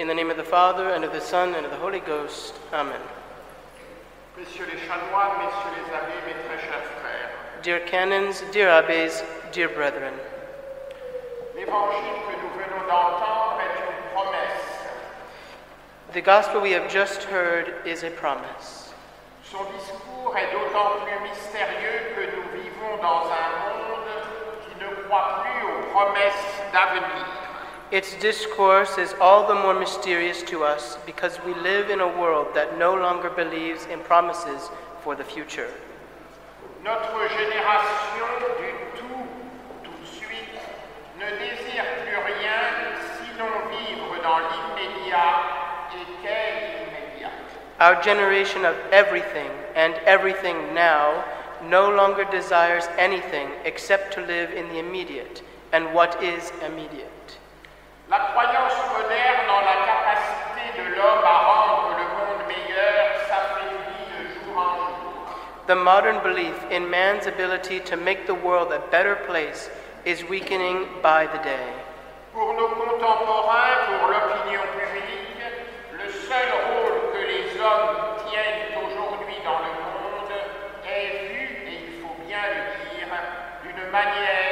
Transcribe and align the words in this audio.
In 0.00 0.08
the 0.08 0.14
name 0.14 0.30
of 0.30 0.38
the 0.38 0.44
Father, 0.44 0.94
and 0.94 1.04
of 1.04 1.12
the 1.12 1.20
Son, 1.20 1.54
and 1.54 1.66
of 1.66 1.70
the 1.70 1.76
Holy 1.76 2.00
Ghost. 2.00 2.54
Amen. 2.72 3.02
Messieurs 4.34 4.64
les 4.72 4.80
chanoines, 4.88 5.36
messieurs 5.36 5.76
les 5.76 5.92
abbés, 5.92 6.24
mes 6.26 6.32
très 6.48 6.58
chers 6.58 6.86
frères, 7.02 7.28
Dear 7.62 7.80
canons, 7.80 8.42
dear 8.50 8.70
abbés, 8.70 9.22
dear 9.52 9.68
brethren, 9.68 10.14
l'évangile 11.54 12.16
que 12.24 12.32
nous 12.40 12.48
venons 12.56 12.86
d'entendre 12.88 13.60
est 13.60 13.76
une 13.76 14.14
promesse. 14.14 14.88
the 16.14 16.22
gospel 16.22 16.62
we 16.62 16.72
have 16.72 16.88
just 16.90 17.24
heard 17.24 17.74
is 17.84 18.02
a 18.02 18.10
promise. 18.12 18.94
Son 19.44 19.66
discours 19.76 20.34
est 20.34 20.50
d'autant 20.50 21.04
plus 21.04 21.28
mystérieux 21.28 22.16
que 22.16 22.22
nous 22.36 22.62
vivons 22.62 22.96
dans 23.02 23.26
un 23.28 23.50
monde 23.68 24.08
qui 24.64 24.82
ne 24.82 25.04
croit 25.04 25.44
plus 25.44 25.62
aux 25.66 25.92
promesses 25.92 26.62
d'avenir. 26.72 27.39
Its 27.90 28.14
discourse 28.20 28.98
is 28.98 29.14
all 29.20 29.48
the 29.48 29.54
more 29.54 29.74
mysterious 29.74 30.44
to 30.44 30.62
us 30.62 30.96
because 31.06 31.40
we 31.44 31.52
live 31.54 31.90
in 31.90 31.98
a 31.98 32.06
world 32.06 32.46
that 32.54 32.78
no 32.78 32.94
longer 32.94 33.28
believes 33.28 33.84
in 33.86 33.98
promises 33.98 34.70
for 35.02 35.16
the 35.16 35.24
future. 35.24 35.68
Notre 36.84 37.28
génération 37.28 38.26
du 38.60 38.70
tout, 38.96 39.26
tout 39.82 39.90
de 39.90 40.06
suite, 40.06 40.54
ne 41.18 41.30
désire 41.36 41.84
plus 42.04 42.14
rien 42.14 42.62
sinon 43.18 43.50
vivre 43.74 44.22
dans 44.22 44.38
l'immédiat 44.38 45.34
et 45.92 46.06
qu'est 46.22 46.52
l'immédiat. 46.78 47.32
Our 47.80 48.00
generation 48.00 48.64
of 48.64 48.76
everything 48.92 49.50
and 49.74 49.94
everything 50.06 50.72
now 50.74 51.24
no 51.68 51.90
longer 51.90 52.24
desires 52.30 52.84
anything 52.98 53.48
except 53.64 54.12
to 54.14 54.20
live 54.20 54.52
in 54.52 54.68
the 54.68 54.78
immediate 54.78 55.42
and 55.72 55.92
what 55.92 56.22
is 56.22 56.52
immediate. 56.64 57.10
La 58.10 58.18
croyance 58.32 58.74
moderne 58.92 59.48
en 59.48 59.60
la 59.60 59.86
capacité 59.86 60.82
de 60.82 60.96
l'homme 60.96 61.22
à 61.24 61.38
rendre 61.46 61.90
le 61.96 62.06
monde 62.18 62.42
meilleur 62.48 63.06
s'affaiblit 63.28 64.02
de 64.10 64.34
jour 64.34 64.58
en 64.58 64.74
jour. 64.74 65.36
The 65.68 65.76
modern 65.76 66.18
belief 66.24 66.56
in 66.72 66.90
man's 66.90 67.28
ability 67.28 67.78
to 67.88 67.96
make 67.96 68.26
the 68.26 68.34
world 68.34 68.72
a 68.72 68.80
better 68.90 69.14
place 69.28 69.70
is 70.04 70.24
weakening 70.28 70.88
by 71.00 71.28
the 71.28 71.38
day. 71.44 71.70
Pour 72.32 72.52
nos 72.54 72.70
contemporains, 72.70 73.78
pour 73.86 74.08
l'opinion 74.08 74.62
publique, 74.74 75.46
le 75.92 76.10
seul 76.10 76.48
rôle 76.66 77.12
que 77.12 77.20
les 77.20 77.60
hommes 77.62 78.18
tiennent 78.26 78.74
aujourd'hui 78.74 79.38
dans 79.44 79.60
le 79.62 79.72
monde 79.86 80.34
est 80.84 81.30
vu, 81.30 81.46
et 81.64 81.78
il 81.86 82.02
faut 82.02 82.16
bien 82.26 82.42
le 82.42 82.90
dire, 82.90 83.06
d'une 83.62 83.90
manière. 83.92 84.49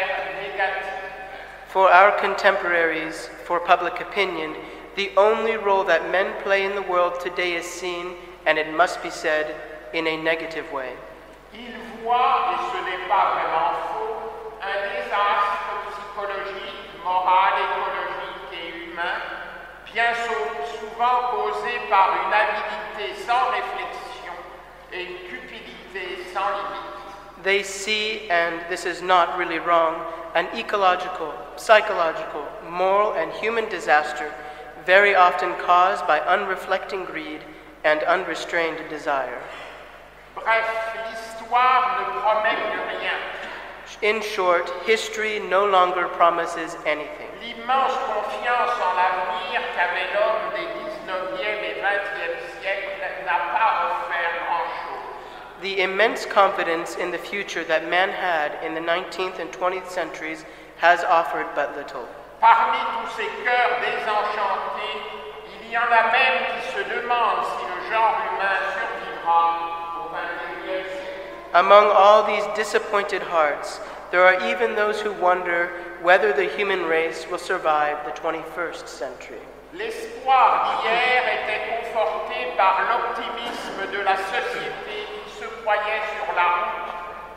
For 1.78 1.88
our 1.88 2.10
contemporaries, 2.18 3.30
for 3.44 3.60
public 3.60 4.00
opinion, 4.00 4.56
the 4.96 5.12
only 5.16 5.56
role 5.56 5.84
that 5.84 6.10
men 6.10 6.34
play 6.42 6.66
in 6.66 6.74
the 6.74 6.82
world 6.82 7.20
today 7.20 7.54
is 7.54 7.64
seen, 7.64 8.16
and 8.46 8.58
it 8.58 8.74
must 8.74 9.00
be 9.00 9.10
said, 9.10 9.54
in 9.94 10.08
a 10.08 10.16
negative 10.16 10.66
way. 10.72 10.90
Ils 11.54 11.78
voient, 12.02 12.50
et 12.50 12.58
ce 12.72 12.78
n'est 12.82 13.06
pas 13.06 13.30
vraiment 13.30 13.78
faux, 13.94 14.58
un 14.60 14.76
désastre 14.90 15.70
psychologique, 15.94 16.98
moral, 17.04 17.54
écologique 17.62 18.58
et 18.58 18.90
humain, 18.90 19.22
bien 19.86 20.10
souvent 20.26 21.30
causé 21.30 21.78
par 21.88 22.10
une 22.26 22.34
avidité 22.34 23.22
sans 23.24 23.52
réflexion 23.54 24.34
et 24.92 25.02
une 25.04 25.18
cupidité 25.30 26.24
sans 26.34 26.50
limite. 26.58 26.97
They 27.48 27.62
see, 27.62 28.28
and 28.28 28.60
this 28.68 28.84
is 28.84 29.00
not 29.00 29.38
really 29.38 29.58
wrong, 29.58 30.04
an 30.34 30.48
ecological, 30.54 31.32
psychological, 31.56 32.46
moral, 32.68 33.14
and 33.14 33.32
human 33.32 33.66
disaster 33.70 34.30
very 34.84 35.14
often 35.14 35.54
caused 35.54 36.06
by 36.06 36.20
unreflecting 36.20 37.06
greed 37.06 37.40
and 37.84 38.02
unrestrained 38.02 38.90
desire. 38.90 39.40
Bref, 40.34 40.68
ne 40.94 42.04
promet 42.20 42.60
rien. 42.92 43.16
In 44.02 44.20
short, 44.20 44.68
history 44.84 45.40
no 45.40 45.64
longer 45.64 46.06
promises 46.06 46.76
anything. 46.84 47.30
L'immense 47.40 47.96
confiance 48.12 48.76
en 48.76 48.92
l'avenir 48.94 49.62
qu'avait 49.74 50.12
l'homme 50.12 50.52
des 50.52 50.68
19e 50.84 51.64
et 51.64 51.80
20e 51.80 52.60
siècles 52.60 52.87
The 55.60 55.80
immense 55.80 56.24
confidence 56.24 56.94
in 56.94 57.10
the 57.10 57.18
future 57.18 57.64
that 57.64 57.90
man 57.90 58.10
had 58.10 58.62
in 58.62 58.74
the 58.74 58.80
19th 58.80 59.40
and 59.40 59.50
20th 59.50 59.88
centuries 59.90 60.44
has 60.76 61.02
offered 61.02 61.46
but 61.56 61.74
little. 61.76 62.06
Parmi 62.40 62.78
tous 62.78 63.16
ces 63.16 63.28
cœurs 63.42 63.80
désenchantés, 63.82 65.02
il 65.64 65.72
y 65.72 65.76
en 65.76 65.90
a 65.90 66.12
même 66.12 66.38
qui 66.46 66.70
se 66.70 66.82
demandent 66.94 67.44
si 67.44 67.66
le 67.66 67.90
genre 67.90 68.14
humain 68.30 68.58
survivra 68.70 69.58
au 69.98 70.08
XXIe 70.14 70.62
siècle. 70.64 71.54
Among 71.54 71.90
all 71.90 72.22
these 72.22 72.46
disappointed 72.54 73.22
hearts, 73.22 73.80
there 74.12 74.22
are 74.22 74.48
even 74.48 74.76
those 74.76 75.00
who 75.00 75.12
wonder 75.14 75.70
whether 76.02 76.32
the 76.32 76.46
human 76.56 76.84
race 76.84 77.26
will 77.28 77.38
survive 77.38 77.96
the 78.04 78.12
21st 78.12 78.86
century. 78.86 79.42
L'espoir 79.74 80.82
d'hier 80.82 81.24
était 81.26 81.66
conforté 81.68 82.54
par 82.56 82.80
l'optimisme 82.88 83.90
de 83.90 84.00
la 84.04 84.16
société 84.16 84.87
croyait 85.68 86.00
sur 86.16 86.34
la 86.34 86.48
route 86.48 86.88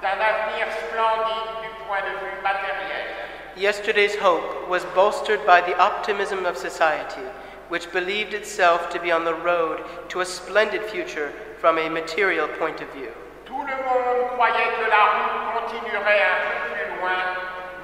d'un 0.02 0.18
avenir 0.24 0.66
splendide 0.88 1.52
du 1.62 1.70
point 1.86 2.00
de 2.00 2.16
vue 2.24 2.42
matériel. 2.42 3.12
Yesterday's 3.58 4.16
hope 4.16 4.70
was 4.70 4.86
bolstered 4.96 5.46
by 5.46 5.60
the 5.60 5.78
optimism 5.78 6.46
of 6.46 6.56
society, 6.56 7.28
which 7.68 7.92
believed 7.92 8.34
itself 8.34 8.90
to 8.90 9.02
be 9.02 9.12
on 9.12 9.26
the 9.26 9.34
road 9.34 9.84
to 10.08 10.22
a 10.22 10.26
splendid 10.26 10.82
future 10.84 11.34
from 11.60 11.78
a 11.78 11.90
material 11.90 12.48
point 12.58 12.80
of 12.80 12.88
view. 12.94 13.12
Tout 13.46 13.66
le 13.68 13.76
monde 13.84 14.32
croyait 14.38 14.72
que 14.80 14.88
la 14.88 15.04
route 15.12 15.68
continuerait 15.68 16.24
un 16.24 16.40
peu 16.48 16.72
plus 16.72 17.02
loin, 17.02 17.20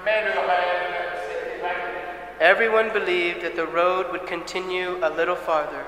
mais 0.06 0.24
le 0.24 0.40
rêve 0.48 0.88
s'est 1.28 1.60
évanoui. 1.60 2.40
Everyone 2.40 2.90
believed 2.94 3.42
that 3.42 3.58
the 3.58 3.68
road 3.68 4.14
would 4.14 4.26
continue 4.26 4.98
a 5.04 5.10
little 5.10 5.36
farther, 5.36 5.84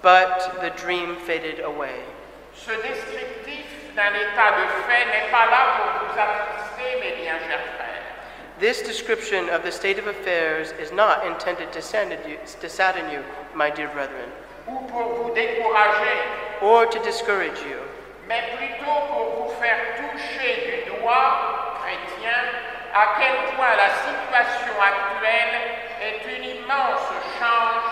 but 0.00 0.62
the 0.62 0.70
dream 0.82 1.16
faded 1.26 1.60
away. 1.60 2.00
Ce 2.54 2.72
d'un 3.98 4.14
état 4.14 4.52
de 4.54 4.64
fait 4.86 5.06
n'est 5.06 5.28
pas 5.32 5.46
là 5.50 5.74
pour 5.74 6.06
vous 6.06 6.14
attrister, 6.14 7.00
mes 7.02 7.20
bien 7.20 7.34
chers 7.48 7.66
frères. 7.74 8.06
This 8.60 8.80
description 8.80 9.48
of 9.50 9.64
the 9.64 9.72
state 9.72 9.98
of 9.98 10.06
affairs 10.06 10.72
is 10.80 10.92
not 10.92 11.26
intended 11.26 11.72
to 11.72 11.82
sadden 11.82 13.10
you, 13.10 13.24
my 13.56 13.70
dear 13.70 13.88
brethren, 13.88 14.30
ou 14.68 14.86
pour 14.86 15.02
vous 15.02 15.34
décourager, 15.34 16.16
or 16.62 16.86
to 16.86 17.00
discourage 17.02 17.58
you, 17.66 17.80
mais 18.28 18.40
plutôt 18.56 18.98
pour 19.10 19.26
vous 19.34 19.50
faire 19.60 19.80
toucher 19.98 20.86
du 20.86 21.00
doigt, 21.00 21.74
chrétien, 21.82 22.38
à 22.94 23.18
quel 23.18 23.34
point 23.56 23.74
la 23.74 23.90
situation 24.06 24.74
actuelle 24.78 25.54
est 26.06 26.22
une 26.36 26.44
immense 26.44 27.10
change 27.40 27.90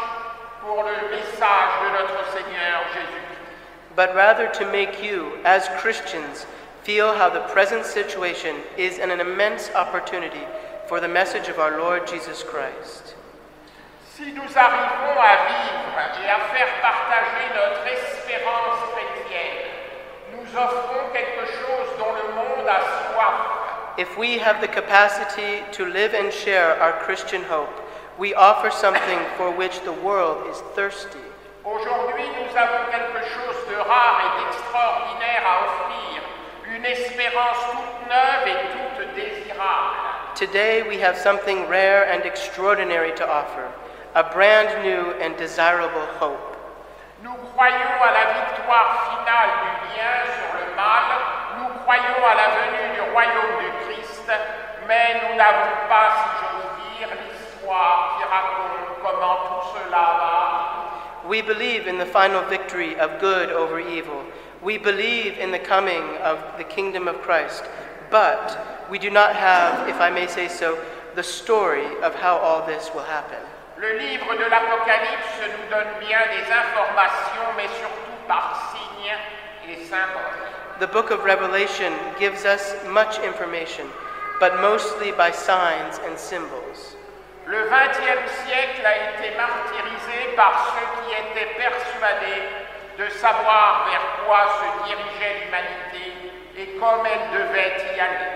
pour 0.63 0.85
le 0.85 1.11
message 1.11 1.73
de 1.83 1.89
notre 1.99 2.31
Seigneur. 2.31 2.56
But 3.97 4.15
rather 4.15 4.47
to 4.53 4.71
make 4.71 5.03
you, 5.03 5.39
as 5.45 5.67
Christians, 5.81 6.47
feel 6.83 7.15
how 7.15 7.31
the 7.31 7.41
present 7.53 7.87
situation 7.87 8.57
is 8.77 8.99
an 8.99 9.11
immense 9.11 9.71
opportunity 9.75 10.45
for 10.87 11.01
the 11.01 11.09
message 11.09 11.49
of 11.49 11.59
our 11.59 11.79
Lord 11.79 12.07
Jesus 12.07 12.45
Christ. 12.45 13.17
Si 14.15 14.33
nous 14.33 14.55
arrivons 14.55 15.19
à 15.19 15.37
vivre 15.49 15.99
et 16.23 16.29
à 16.29 16.39
faire 16.55 16.69
partager 16.81 17.49
notre 17.55 17.87
espérance 17.87 18.79
chrétienne, 18.95 19.67
nous 20.33 20.57
offrons 20.57 21.11
quelque 21.13 21.47
chose 21.47 21.89
dont 21.99 22.13
le 22.15 22.35
monde 22.35 22.69
a 22.69 22.81
soif. 23.13 23.99
If 23.99 24.17
we 24.19 24.39
have 24.39 24.61
the 24.61 24.69
capacity 24.69 25.65
to 25.73 25.87
live 25.87 26.15
and 26.15 26.31
share 26.31 26.81
our 26.81 26.93
Christian 27.05 27.43
hope, 27.43 27.73
we 28.19 28.35
offer 28.35 28.71
something 28.71 29.19
for 29.37 29.51
which 29.51 29.81
the 29.81 29.93
world 29.93 30.47
is 30.51 30.61
thirsty. 30.75 31.26
Aujourd'hui, 31.67 32.23
nous 32.39 32.57
avons 32.57 32.85
quelque 32.93 33.27
chose 33.27 33.67
de 33.69 33.75
rare 33.75 34.23
et 34.23 34.31
d'extraordinaire 34.39 35.43
à 35.45 35.65
offrir, 35.67 36.23
une 36.73 36.85
espérance 36.85 37.59
toute 37.73 38.09
neuve 38.09 38.47
et 38.47 38.59
toute 38.71 39.15
désirable. 39.17 39.97
Today 40.37 40.85
we 40.89 41.03
have 41.03 41.17
something 41.17 41.67
rare 41.69 42.07
and 42.09 42.25
extraordinary 42.25 43.13
to 43.17 43.25
offer, 43.25 43.67
a 44.15 44.23
brand 44.23 44.69
new 44.85 45.11
and 45.21 45.37
desirable 45.39 46.07
hope. 46.21 46.57
Nous 47.25 47.35
croyons 47.53 47.99
à 48.01 48.13
la 48.13 48.27
victoire 48.47 49.11
finale 49.11 49.51
du 49.65 49.89
bien 49.91 50.23
sur 50.39 50.51
le 50.61 50.77
mal, 50.77 51.07
nous 51.59 51.83
croyons 51.83 52.23
à 52.31 52.35
la 52.37 52.49
venue 52.63 52.95
du 52.95 53.01
royaume 53.11 53.59
du 53.59 53.71
Christ, 53.83 54.31
mais 54.87 55.21
nous 55.21 55.35
n'avons 55.35 55.75
pas, 55.89 56.15
si 56.15 56.47
j'ose 56.47 56.99
dire, 56.99 57.09
l'histoire 57.11 58.19
qui 58.19 58.23
raconte 58.23 59.03
comment 59.03 59.37
tout 59.49 59.69
cela 59.75 59.99
va. 60.21 60.26
We 61.29 61.43
believe 61.43 61.89
in 61.89 61.99
the 61.99 62.07
final 62.07 62.43
victory 62.49 62.97
of 62.99 63.21
good 63.21 63.51
over 63.51 63.81
evil. 63.81 64.25
We 64.63 64.79
believe 64.79 65.39
in 65.39 65.51
the 65.51 65.59
coming 65.59 66.03
of 66.19 66.39
the 66.57 66.65
kingdom 66.65 67.09
of 67.09 67.21
Christ. 67.21 67.65
But 68.11 68.87
we 68.91 68.99
do 68.99 69.11
not 69.11 69.35
have, 69.35 69.89
if 69.89 70.01
I 70.01 70.09
may 70.11 70.29
say 70.29 70.47
so, 70.47 70.79
the 71.17 71.23
story 71.23 71.87
of 72.03 72.15
how 72.15 72.37
all 72.37 72.65
this 72.67 72.91
will 72.95 73.03
happen. 73.03 73.39
Le 73.79 73.99
livre 73.99 74.37
de 74.37 74.49
l'Apocalypse 74.49 75.41
nous 75.43 75.69
donne 75.71 75.99
bien 76.01 76.21
des 76.31 76.51
informations, 76.51 77.57
mais 77.57 77.69
surtout 77.69 78.27
par 78.29 78.73
signes 78.73 79.19
et 79.69 79.85
symboles. 79.85 80.47
The 80.79 80.87
book 80.87 81.11
of 81.11 81.25
Revelation 81.25 81.93
gives 82.19 82.45
us 82.45 82.75
much 82.87 83.19
information, 83.19 83.89
but 84.39 84.61
mostly 84.61 85.11
by 85.11 85.31
signs 85.31 85.99
and 86.05 86.19
symbols. 86.19 86.96
Le 87.47 87.63
XXe 87.63 88.27
siècle 88.45 88.85
a 88.85 88.97
été 89.15 89.37
martyrisé 89.37 90.35
par 90.35 90.75
ceux 90.75 90.87
qui 90.99 91.15
étaient 91.15 91.55
persuadés 91.55 92.43
de 92.99 93.09
savoir 93.11 93.89
vers 93.89 94.27
quoi 94.27 94.41
se 94.59 94.89
dirigeait 94.89 95.45
l'humanité 95.45 96.13
et 96.59 96.67
comme 96.81 97.07
elle 97.07 97.39
devait 97.39 97.95
y 97.97 98.01
aller. 98.01 98.33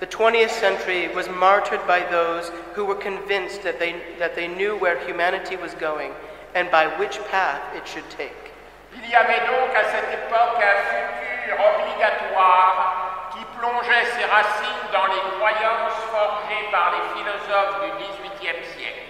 The 0.00 0.06
20th 0.06 0.48
century 0.48 1.08
was 1.14 1.28
martyred 1.28 1.86
by 1.86 2.00
those 2.10 2.50
who 2.74 2.86
were 2.86 2.94
convinced 2.94 3.62
that 3.64 3.78
they, 3.78 3.96
that 4.18 4.34
they 4.34 4.48
knew 4.48 4.76
where 4.78 4.96
humanity 5.06 5.56
was 5.56 5.74
going 5.74 6.12
and 6.54 6.70
by 6.70 6.86
which 6.98 7.18
path 7.30 7.60
it 7.76 7.86
should 7.86 8.08
take. 8.16 8.52
Il 8.94 9.10
y 9.10 9.14
avait 9.14 9.44
donc 9.46 9.76
à 9.76 9.84
cette 9.84 10.10
époque 10.10 10.56
un 10.62 10.78
futur 10.88 11.58
obligatoire 11.60 12.97
plongeait 13.68 14.04
ses 14.16 14.24
racines 14.24 14.88
dans 14.92 15.06
les 15.06 15.20
croyances 15.36 16.00
forgées 16.10 16.68
par 16.70 16.92
les 16.92 17.04
philosophes 17.14 17.80
du 17.82 17.90
XVIIIe 18.04 18.64
siècle. 18.64 19.04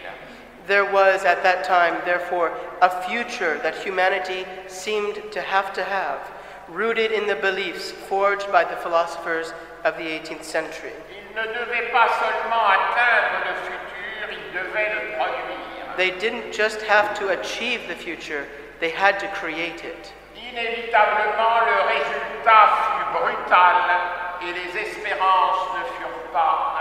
There 0.66 0.84
was 0.84 1.24
at 1.24 1.42
that 1.44 1.64
time, 1.64 1.96
therefore, 2.04 2.50
a 2.82 2.90
future 3.08 3.58
that 3.62 3.74
humanity 3.76 4.44
seemed 4.66 5.16
to 5.32 5.40
have 5.40 5.72
to 5.72 5.82
have, 5.82 6.20
rooted 6.68 7.10
in 7.10 7.26
the 7.26 7.36
beliefs 7.36 7.90
forged 7.90 8.52
by 8.52 8.64
the 8.64 8.76
philosophers 8.76 9.54
of 9.84 9.96
the 9.96 10.04
18th 10.04 10.44
century. 10.44 10.92
Ils 11.10 11.34
ne 11.34 11.46
devaient 11.54 11.90
pas 11.90 12.08
seulement 12.20 12.66
atteindre 12.68 13.48
le 13.48 13.54
futur, 13.64 14.28
ils 14.30 14.52
devaient 14.52 14.92
le 14.92 15.16
produire. 15.16 15.96
They 15.96 16.10
didn't 16.10 16.52
just 16.52 16.82
have 16.82 17.18
to 17.18 17.28
achieve 17.28 17.88
the 17.88 17.94
future, 17.96 18.46
they 18.78 18.90
had 18.90 19.18
to 19.20 19.28
create 19.28 19.84
it. 19.84 20.12
Inévitablement, 20.36 21.64
le 21.64 21.80
résultat 21.88 22.68
fut 22.76 23.18
brutal 23.18 24.17
et 24.42 24.52
les 24.52 24.80
espérances 24.80 25.68
ne 25.74 25.84
furent 25.96 26.32
pas. 26.32 26.74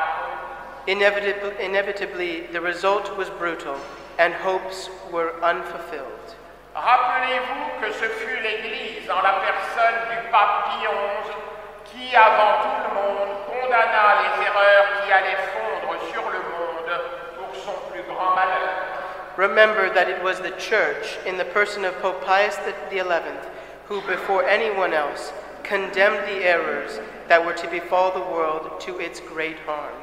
Inevitably, 0.88 1.66
inevitably, 1.66 2.48
the 2.54 2.62
result 2.62 3.18
was 3.18 3.30
brutal, 3.32 3.76
and 4.20 4.34
hopes 4.34 4.90
were 5.12 5.34
unfulfilled. 5.44 6.36
Rappelez-vous 6.74 7.82
que 7.82 7.92
ce 7.92 8.08
fut 8.08 8.40
l'Église, 8.42 9.10
en 9.10 9.22
la 9.22 9.42
personne 9.42 10.00
du 10.10 10.32
pape 10.32 10.66
Pie 10.66 10.88
XI, 10.88 11.34
qui, 11.92 12.16
avant 12.16 12.62
tout 12.64 12.88
le 12.88 12.96
monde, 12.96 13.30
condamna 13.48 14.22
les 14.22 14.46
erreurs 14.46 14.86
qui 15.04 15.12
allaient 15.12 15.44
fondre 15.52 16.00
sur 16.14 16.22
le 16.22 16.40
monde 16.40 17.02
pour 17.36 17.54
son 17.62 17.74
plus 17.92 18.04
grand 18.04 18.36
malheur. 18.36 18.70
Remember 19.36 19.90
that 19.90 20.08
it 20.08 20.24
was 20.24 20.40
the 20.40 20.52
Church, 20.58 21.18
in 21.26 21.38
the 21.38 21.46
person 21.46 21.84
of 21.84 22.00
Pope 22.02 22.24
Pius 22.24 22.58
XI, 22.90 23.02
who, 23.90 24.02
before 24.08 24.44
anyone 24.48 24.94
else, 24.94 25.34
condemned 25.68 26.28
the 26.28 26.44
errors 26.44 27.00
that 27.28 27.46
were 27.46 27.54
to 27.54 27.70
befall 27.70 28.12
the 28.12 28.32
world 28.32 28.80
to 28.82 29.00
its 29.00 29.20
great 29.20 29.60
harm. 29.60 29.94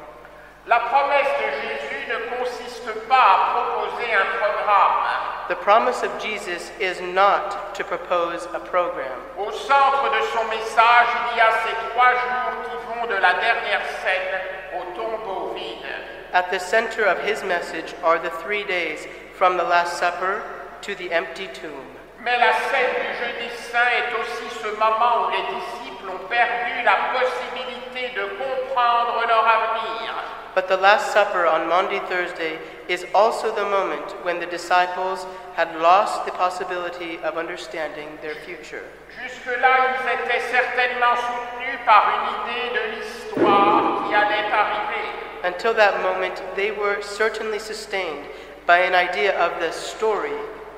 La 0.67 0.79
promesse 0.89 1.29
de 1.39 1.49
Jésus 1.61 2.07
ne 2.07 2.37
consiste 2.37 3.07
pas 3.07 3.15
à 3.15 3.53
proposer 3.53 4.11
un 4.13 4.25
programme. 4.39 5.25
The 5.47 5.55
promise 5.55 6.01
of 6.01 6.11
Jesus 6.19 6.71
is 6.79 6.99
not 7.01 7.75
to 7.75 7.83
propose 7.83 8.47
a 8.53 8.59
program. 8.59 9.19
Au 9.37 9.51
centre 9.51 10.09
de 10.09 10.21
son 10.33 10.47
message, 10.49 11.07
il 11.31 11.37
y 11.37 11.41
a 11.41 11.51
ces 11.63 11.75
trois 11.91 12.13
jours 12.13 12.63
qui 12.65 12.75
vont 12.87 13.05
de 13.07 13.21
la 13.21 13.33
dernière 13.33 13.85
scène 14.01 14.41
au 14.73 14.95
tombeau 14.95 15.53
vide. 15.53 15.85
At 16.33 16.49
the 16.49 16.59
center 16.59 17.05
of 17.05 17.19
his 17.19 17.43
message 17.43 17.93
are 18.03 18.17
the 18.17 18.31
three 18.43 18.63
days 18.63 19.07
from 19.35 19.57
the 19.57 19.63
Last 19.63 19.99
Supper 19.99 20.41
to 20.81 20.95
the 20.95 21.11
empty 21.11 21.47
tomb. 21.47 21.95
Mais 22.25 22.39
la 22.39 22.53
scène 22.53 22.95
du 23.05 23.13
jeudi 23.21 23.55
saint 23.55 23.85
est 23.85 24.09
aussi 24.19 24.49
ce 24.59 24.69
moment 24.79 25.27
où 25.27 25.29
les 25.29 25.45
disciples 25.53 26.09
ont 26.09 26.27
perdu 26.27 26.81
la 26.83 26.97
possibilité 27.13 28.19
de 28.19 28.25
comprendre 28.41 29.23
leur 29.27 29.45
avenir. 29.45 30.11
But 30.55 30.67
the 30.67 30.81
Last 30.81 31.13
Supper 31.13 31.45
on 31.45 31.67
Maundy 31.67 31.99
Thursday 32.09 32.57
is 32.89 33.05
also 33.13 33.53
the 33.53 33.65
moment 33.69 34.15
when 34.23 34.39
the 34.39 34.47
disciples 34.47 35.27
had 35.55 35.67
lost 35.79 36.25
the 36.25 36.31
possibility 36.31 37.19
of 37.23 37.37
understanding 37.37 38.17
their 38.23 38.33
future. 38.43 38.81
Jusque-là, 39.21 39.93
ils 39.93 40.09
étaient 40.17 40.41
certainement 40.49 41.15
soutenus 41.17 41.77
par 41.85 42.09
une 42.09 42.25
idée 42.41 42.73
de 42.73 42.95
l'histoire 42.95 44.07
qui 44.07 44.15
allait 44.15 44.51
arriver. 44.51 45.05
Until 45.43 45.75
that 45.75 46.01
moment, 46.01 46.41
they 46.55 46.71
were 46.71 47.03
certainly 47.03 47.59
sustained 47.59 48.25
by 48.65 48.79
an 48.79 48.95
idea 48.95 49.37
of 49.37 49.59
the 49.59 49.71
story 49.71 50.33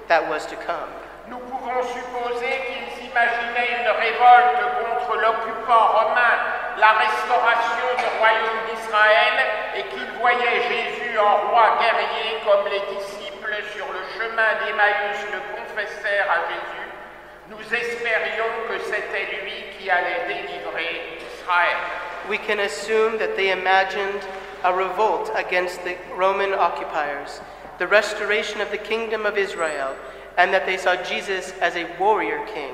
that 0.10 0.28
was 0.28 0.46
to 0.48 0.58
come. 0.58 1.07
Pouvons 1.78 1.94
supposer 1.94 2.58
qu'ils 2.66 3.06
imaginaient 3.06 3.70
une 3.82 3.92
révolte 4.02 4.66
contre 4.82 5.16
l'occupant 5.22 5.86
romain, 5.94 6.38
la 6.78 6.94
restauration 6.94 7.86
du 7.98 8.06
royaume 8.18 8.62
d'Israël 8.70 9.38
et 9.76 9.84
qu'ils 9.84 10.12
voyaient 10.20 10.62
Jésus 10.64 11.20
en 11.20 11.50
roi 11.50 11.78
guerrier 11.80 12.42
comme 12.46 12.66
les 12.72 12.82
disciples 12.98 13.54
sur 13.76 13.86
le 13.94 14.02
chemin 14.18 14.66
d'Emmaüs 14.66 15.22
le 15.32 15.40
confessèrent 15.56 16.32
à 16.32 16.50
Jésus. 16.50 16.88
Nous 17.50 17.76
espérions 17.76 18.52
que 18.70 18.80
c'était 18.80 19.38
lui 19.44 19.78
qui 19.78 19.90
allait 19.92 20.26
délivrer 20.28 21.20
Israël. 21.20 21.78
We 22.28 22.40
can 22.40 22.60
assume 22.60 23.20
that 23.20 23.36
they 23.36 23.52
imagined 23.52 24.26
a 24.64 24.74
revolt 24.74 25.32
against 25.36 25.84
the 25.84 25.96
Roman 26.18 26.54
occupiers, 26.54 27.40
the 27.78 27.88
restoration 27.88 28.62
of 28.62 28.72
the 28.72 28.80
kingdom 28.80 29.28
of 29.28 29.38
Israel, 29.38 29.94
and 30.38 30.54
that 30.54 30.66
they 30.66 30.78
saw 30.78 30.96
Jesus 31.04 31.52
as 31.62 31.76
a 31.76 31.88
warrior 32.00 32.46
king. 32.54 32.74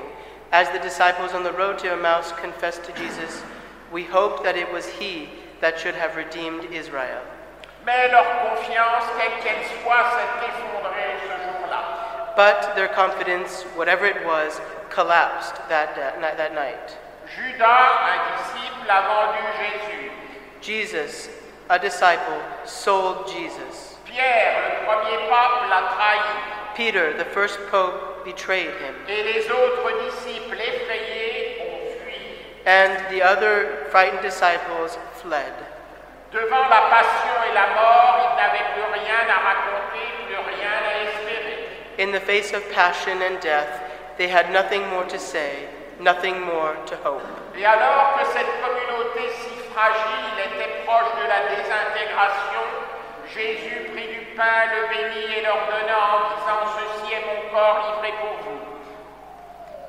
As 0.52 0.70
the 0.70 0.78
disciples 0.78 1.32
on 1.32 1.42
the 1.42 1.52
road 1.52 1.78
to 1.80 1.90
Emmaus 1.90 2.30
confessed 2.40 2.84
to 2.84 2.92
Jesus, 2.92 3.42
we 3.90 4.04
hoped 4.04 4.44
that 4.44 4.56
it 4.56 4.70
was 4.72 4.86
he 4.86 5.28
that 5.60 5.78
should 5.78 5.94
have 5.94 6.14
redeemed 6.16 6.64
Israel. 6.72 7.22
Mais 7.84 8.08
leur 8.12 8.24
confiance, 8.40 9.04
quelle 9.18 9.40
qu'elle 9.42 9.64
soit, 9.82 10.10
s'est 10.12 10.46
effondrée 10.46 11.16
ce 11.22 11.28
jour-là. 11.28 12.34
But 12.36 12.74
their 12.76 12.88
confidence, 12.88 13.62
whatever 13.76 14.06
it 14.06 14.24
was, 14.24 14.60
collapsed 14.90 15.56
that, 15.68 15.94
that, 15.96 16.20
night- 16.20 16.36
that 16.36 16.54
night. 16.54 16.96
Judas, 17.34 17.66
un 17.66 18.20
disciple, 18.38 18.88
a 18.88 19.02
vendu 19.08 19.42
Jésus. 19.58 20.10
Jesus, 20.60 21.28
a 21.68 21.78
disciple, 21.78 22.40
sold 22.64 23.28
Jesus. 23.28 23.93
Pierre, 24.14 24.54
le 24.70 24.86
premier 24.86 25.28
pape, 25.28 25.68
l'a 25.68 25.82
trahi. 25.90 26.20
Peter, 26.76 27.12
the 27.18 27.24
first 27.24 27.58
pope, 27.68 28.24
betrayed 28.24 28.70
him. 28.78 28.94
Et 29.08 29.24
les 29.24 29.50
autres 29.50 29.90
disciples 30.06 30.54
effrayés 30.54 31.58
ont 31.60 31.98
fui. 31.98 32.22
And 32.64 32.92
the 33.10 33.22
other 33.22 33.88
frightened 33.90 34.22
disciples 34.22 34.96
fled. 35.20 35.52
Devant 36.30 36.68
la 36.70 36.82
passion 36.90 37.34
et 37.50 37.54
la 37.54 37.66
mort, 37.74 38.18
ils 38.22 38.36
n'avaient 38.38 38.70
plus 38.74 38.86
rien 39.02 39.26
à 39.28 39.38
raconter, 39.50 40.06
plus 40.26 40.36
rien 40.36 40.78
à 40.78 40.94
espérer. 41.10 41.68
In 41.98 42.12
the 42.12 42.20
face 42.20 42.52
of 42.54 42.62
passion 42.72 43.20
and 43.20 43.40
death, 43.40 43.82
they 44.16 44.28
had 44.28 44.52
nothing 44.52 44.86
more 44.90 45.04
to 45.06 45.18
say, 45.18 45.68
nothing 45.98 46.40
more 46.40 46.76
to 46.86 46.94
hope. 47.04 47.22
Et 47.56 47.64
alors 47.66 48.14
que 48.18 48.26
cette 48.26 48.50
communauté 48.62 49.28
si 49.42 49.54
fragile 49.72 50.38
était 50.38 50.84
proche 50.86 51.10
de 51.20 51.26
la 51.28 51.50
désintégration, 51.50 52.83
Jésus 53.34 53.90
prit 53.90 54.06
du 54.06 54.20
pain, 54.36 54.66
le 54.70 54.88
bénit 54.88 55.38
et 55.38 55.42
leur 55.42 55.66
donna 55.66 55.98
en 56.14 56.20
disant 56.36 56.78
Ceci 56.78 57.12
est 57.12 57.26
mon 57.26 57.50
corps 57.50 57.96
livré 57.96 58.12
pour 58.20 58.36
vous. 58.44 58.60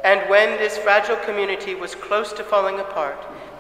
And 0.04 0.28
when 0.30 0.58
this 0.58 0.78
fragile 0.78 1.18
community 1.26 1.76
was 1.76 1.94
close 1.94 2.34
to 2.34 2.44
falling 2.44 2.80
apart, 2.80 3.18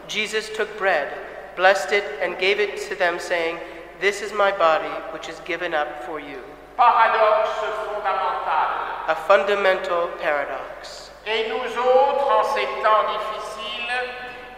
Jesus 0.07 0.49
took 0.55 0.75
bread, 0.77 1.07
blessed 1.55 1.91
it, 1.91 2.03
and 2.21 2.37
gave 2.39 2.59
it 2.59 2.77
to 2.89 2.95
them, 2.95 3.19
saying, 3.19 3.57
This 3.99 4.21
is 4.21 4.33
my 4.33 4.51
body, 4.51 4.93
which 5.13 5.29
is 5.29 5.39
given 5.45 5.73
up 5.73 6.03
for 6.03 6.19
you. 6.19 6.39
Paradoxe 6.77 7.49
fondamental. 7.85 9.07
A 9.07 9.15
fundamental 9.27 10.07
paradox. 10.19 11.11
Et 11.27 11.47
nous 11.49 11.77
autres, 11.77 12.31
en 12.31 12.43
ces 12.43 12.65
temps 12.83 13.05
difficiles, 13.11 13.45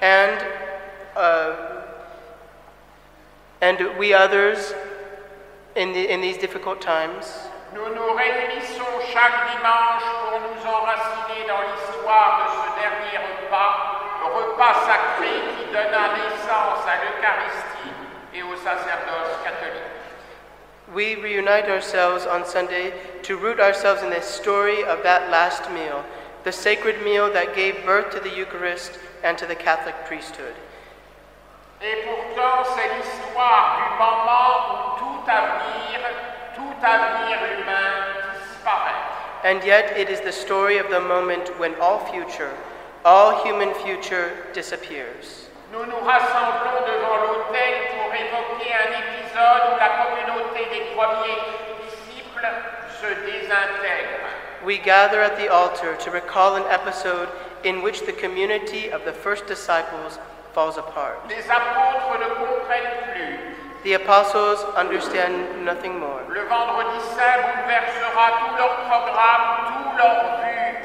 And, 0.02 0.46
uh, 1.16 1.56
and 3.62 3.98
we 3.98 4.14
others, 4.14 4.74
in, 5.78 5.94
the, 5.94 6.12
in 6.12 6.22
these 6.22 6.38
difficult 6.38 6.82
times, 6.82 7.26
nous 7.74 7.86
nous 7.94 8.14
réunissons 8.14 9.00
chaque 9.14 9.54
dimanche 9.54 10.04
pour 10.26 10.40
nous 10.42 10.66
enraciner 10.66 11.46
dans 11.48 11.62
l'histoire 11.62 12.42
de 12.42 12.48
ce 12.58 12.68
dernier 12.82 13.18
repas, 13.22 13.72
le 14.22 14.28
repas 14.34 14.74
sacré 14.86 15.30
qui 15.56 15.66
donna 15.72 16.18
naissance 16.18 16.82
à 16.88 16.98
l'Eucharistie 17.06 17.94
et 18.34 18.42
au 18.42 18.56
sacerdoce 18.56 19.38
catholique. 19.44 19.98
we 20.94 21.16
reunite 21.16 21.70
ourselves 21.70 22.26
on 22.26 22.46
Sunday 22.46 22.94
to 23.22 23.38
root 23.38 23.60
ourselves 23.60 24.02
in 24.02 24.10
the 24.10 24.22
story 24.22 24.84
of 24.84 25.04
that 25.04 25.30
last 25.30 25.70
meal, 25.72 26.04
the 26.44 26.52
sacred 26.52 27.04
meal 27.04 27.32
that 27.34 27.54
gave 27.54 27.86
birth 27.86 28.10
to 28.12 28.20
the 28.20 28.34
Eucharist 28.36 28.98
and 29.24 29.38
to 29.38 29.46
the 29.46 29.56
Catholic 29.56 29.96
priesthood. 30.06 30.56
Et 31.80 32.04
pourtant, 32.08 32.64
c'est 32.74 32.90
l'histoire 32.98 33.78
du 33.78 33.98
moment 34.00 34.96
où 34.96 34.97
avenir, 35.28 36.00
tout 36.56 36.78
avenir 36.84 37.38
humain 37.38 37.94
disparaît. 38.40 39.18
And 39.44 39.64
yet 39.64 39.98
it 39.98 40.10
is 40.10 40.22
the 40.22 40.32
story 40.32 40.78
of 40.78 40.90
the 40.90 41.00
moment 41.00 41.58
when 41.60 41.76
all 41.80 42.00
future, 42.12 42.52
all 43.06 43.44
human 43.44 43.74
future 43.76 44.32
disappears. 44.54 45.50
Nous 45.72 45.86
nous 45.86 46.00
rassemblons 46.00 46.80
devant 46.88 47.18
l'autel 47.24 47.74
pour 47.96 48.14
évoquer 48.14 48.72
un 48.74 48.92
épisode 49.04 49.64
où 49.74 49.78
la 49.78 49.90
communauté 50.00 50.66
des 50.72 50.84
premiers 50.96 51.40
disciples 51.84 52.48
se 53.00 53.08
désintègre. 53.26 54.28
We 54.66 54.78
gather 54.80 55.22
at 55.22 55.38
the 55.38 55.50
altar 55.50 55.96
to 55.98 56.12
recall 56.12 56.56
an 56.56 56.64
episode 56.70 57.30
in 57.64 57.82
which 57.82 58.06
the 58.06 58.14
community 58.14 58.90
of 58.92 59.06
the 59.06 59.14
first 59.14 59.46
disciples 59.46 60.20
falls 60.54 60.78
apart. 60.78 61.18
Les 61.30 61.48
apôtres 61.50 62.20
ne 62.20 62.28
comprennent 62.36 63.14
plus. 63.14 63.47
The 63.88 63.94
apostles 63.94 64.60
understand 64.76 65.64
nothing 65.64 65.98
more. 65.98 66.20
Le 66.28 66.44
vendredi 66.44 67.00
saint 67.16 67.40
bouleversera 67.40 68.26
tout 68.36 68.58
leur 68.58 68.76
programme, 68.84 69.46
tout 69.72 69.98
leur 69.98 70.44
vue 70.44 70.76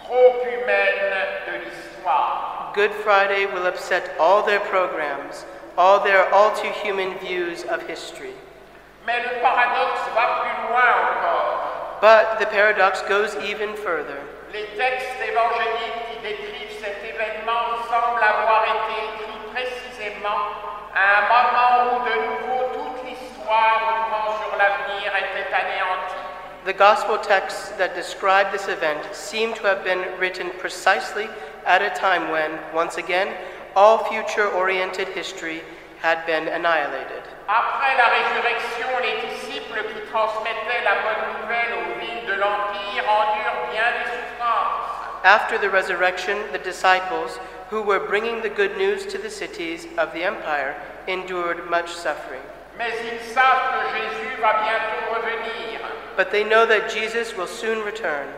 trop 0.00 0.40
humaine 0.40 1.12
de 1.46 1.52
l'histoire. 1.62 2.72
Good 2.72 2.92
Friday 3.04 3.44
will 3.44 3.66
upset 3.66 4.16
all 4.18 4.42
their 4.42 4.60
programs, 4.60 5.44
all 5.76 6.00
their 6.00 6.24
all 6.32 6.56
too 6.56 6.72
human 6.82 7.18
views 7.18 7.64
of 7.64 7.86
history. 7.86 8.32
Mais 9.04 9.20
le 9.20 9.42
paradoxe 9.42 10.00
va 10.14 10.40
plus 10.40 10.56
loin 10.70 10.88
encore. 11.12 11.98
But 12.00 12.38
the 12.38 12.46
paradox 12.46 13.02
goes 13.02 13.36
even 13.44 13.76
further. 13.76 14.16
Les 14.54 14.64
textes 14.78 15.20
évangéliques 15.20 16.00
qui 16.08 16.16
décrivent 16.22 16.80
cet 16.80 16.96
événement 17.04 17.76
semblent 17.90 18.24
avoir 18.24 18.64
été 18.64 19.20
écrits 19.20 19.52
précisément 19.52 20.72
à 20.94 21.18
un 21.18 21.22
moment 21.28 21.96
où 21.96 22.04
de 22.04 22.14
nouveau 22.14 22.68
toute 22.74 23.08
l'histoire 23.08 23.80
ouvrant 23.80 24.36
sur 24.44 24.56
l'avenir 24.58 25.10
était 25.16 25.48
anéantie. 25.54 26.20
The 26.64 26.72
gospel 26.72 27.18
texts 27.18 27.70
that 27.70 27.96
describe 27.96 28.52
this 28.52 28.68
event 28.68 29.02
seem 29.12 29.52
to 29.54 29.62
have 29.64 29.82
been 29.82 30.04
written 30.20 30.50
precisely 30.60 31.26
at 31.66 31.82
a 31.82 31.90
time 31.90 32.30
when, 32.30 32.52
once 32.72 32.98
again, 32.98 33.34
all 33.74 34.04
future 34.04 34.46
oriented 34.46 35.08
history 35.08 35.62
had 36.00 36.24
been 36.24 36.46
annihilated. 36.46 37.22
Après 37.48 37.98
la 37.98 38.06
résurrection, 38.14 38.86
les 39.02 39.26
disciples 39.26 39.82
qui 39.92 40.00
transmettaient 40.12 40.84
la 40.84 41.02
bonne 41.02 41.42
nouvelle 41.42 41.72
aux 41.82 41.98
villes 41.98 42.26
de 42.26 42.34
l'Empire 42.38 43.10
endurent 43.10 43.70
bien 43.72 43.90
des 43.98 44.10
souffrances. 44.10 45.24
After 45.24 45.58
the 45.58 45.68
resurrection, 45.68 46.38
the 46.52 46.58
disciples, 46.58 47.40
who 47.70 47.82
were 47.82 48.06
bringing 48.06 48.40
the 48.40 48.48
good 48.48 48.76
news 48.78 49.04
to 49.06 49.18
the 49.18 49.30
cities 49.30 49.88
of 49.98 50.12
the 50.12 50.22
empire, 50.22 50.76
endured 51.08 51.68
much 51.68 51.90
suffering. 51.90 52.42
Mais 52.78 52.92
ils 53.02 53.34
savent 53.34 53.72
que 53.72 53.98
Jésus 53.98 54.40
va 54.40 54.62
bientôt. 54.62 55.01
But 56.16 56.30
they 56.30 56.44
know 56.44 56.66
that 56.66 56.90
Jesus 56.90 57.36
will 57.36 57.46
soon 57.46 57.84
return. 57.84 58.28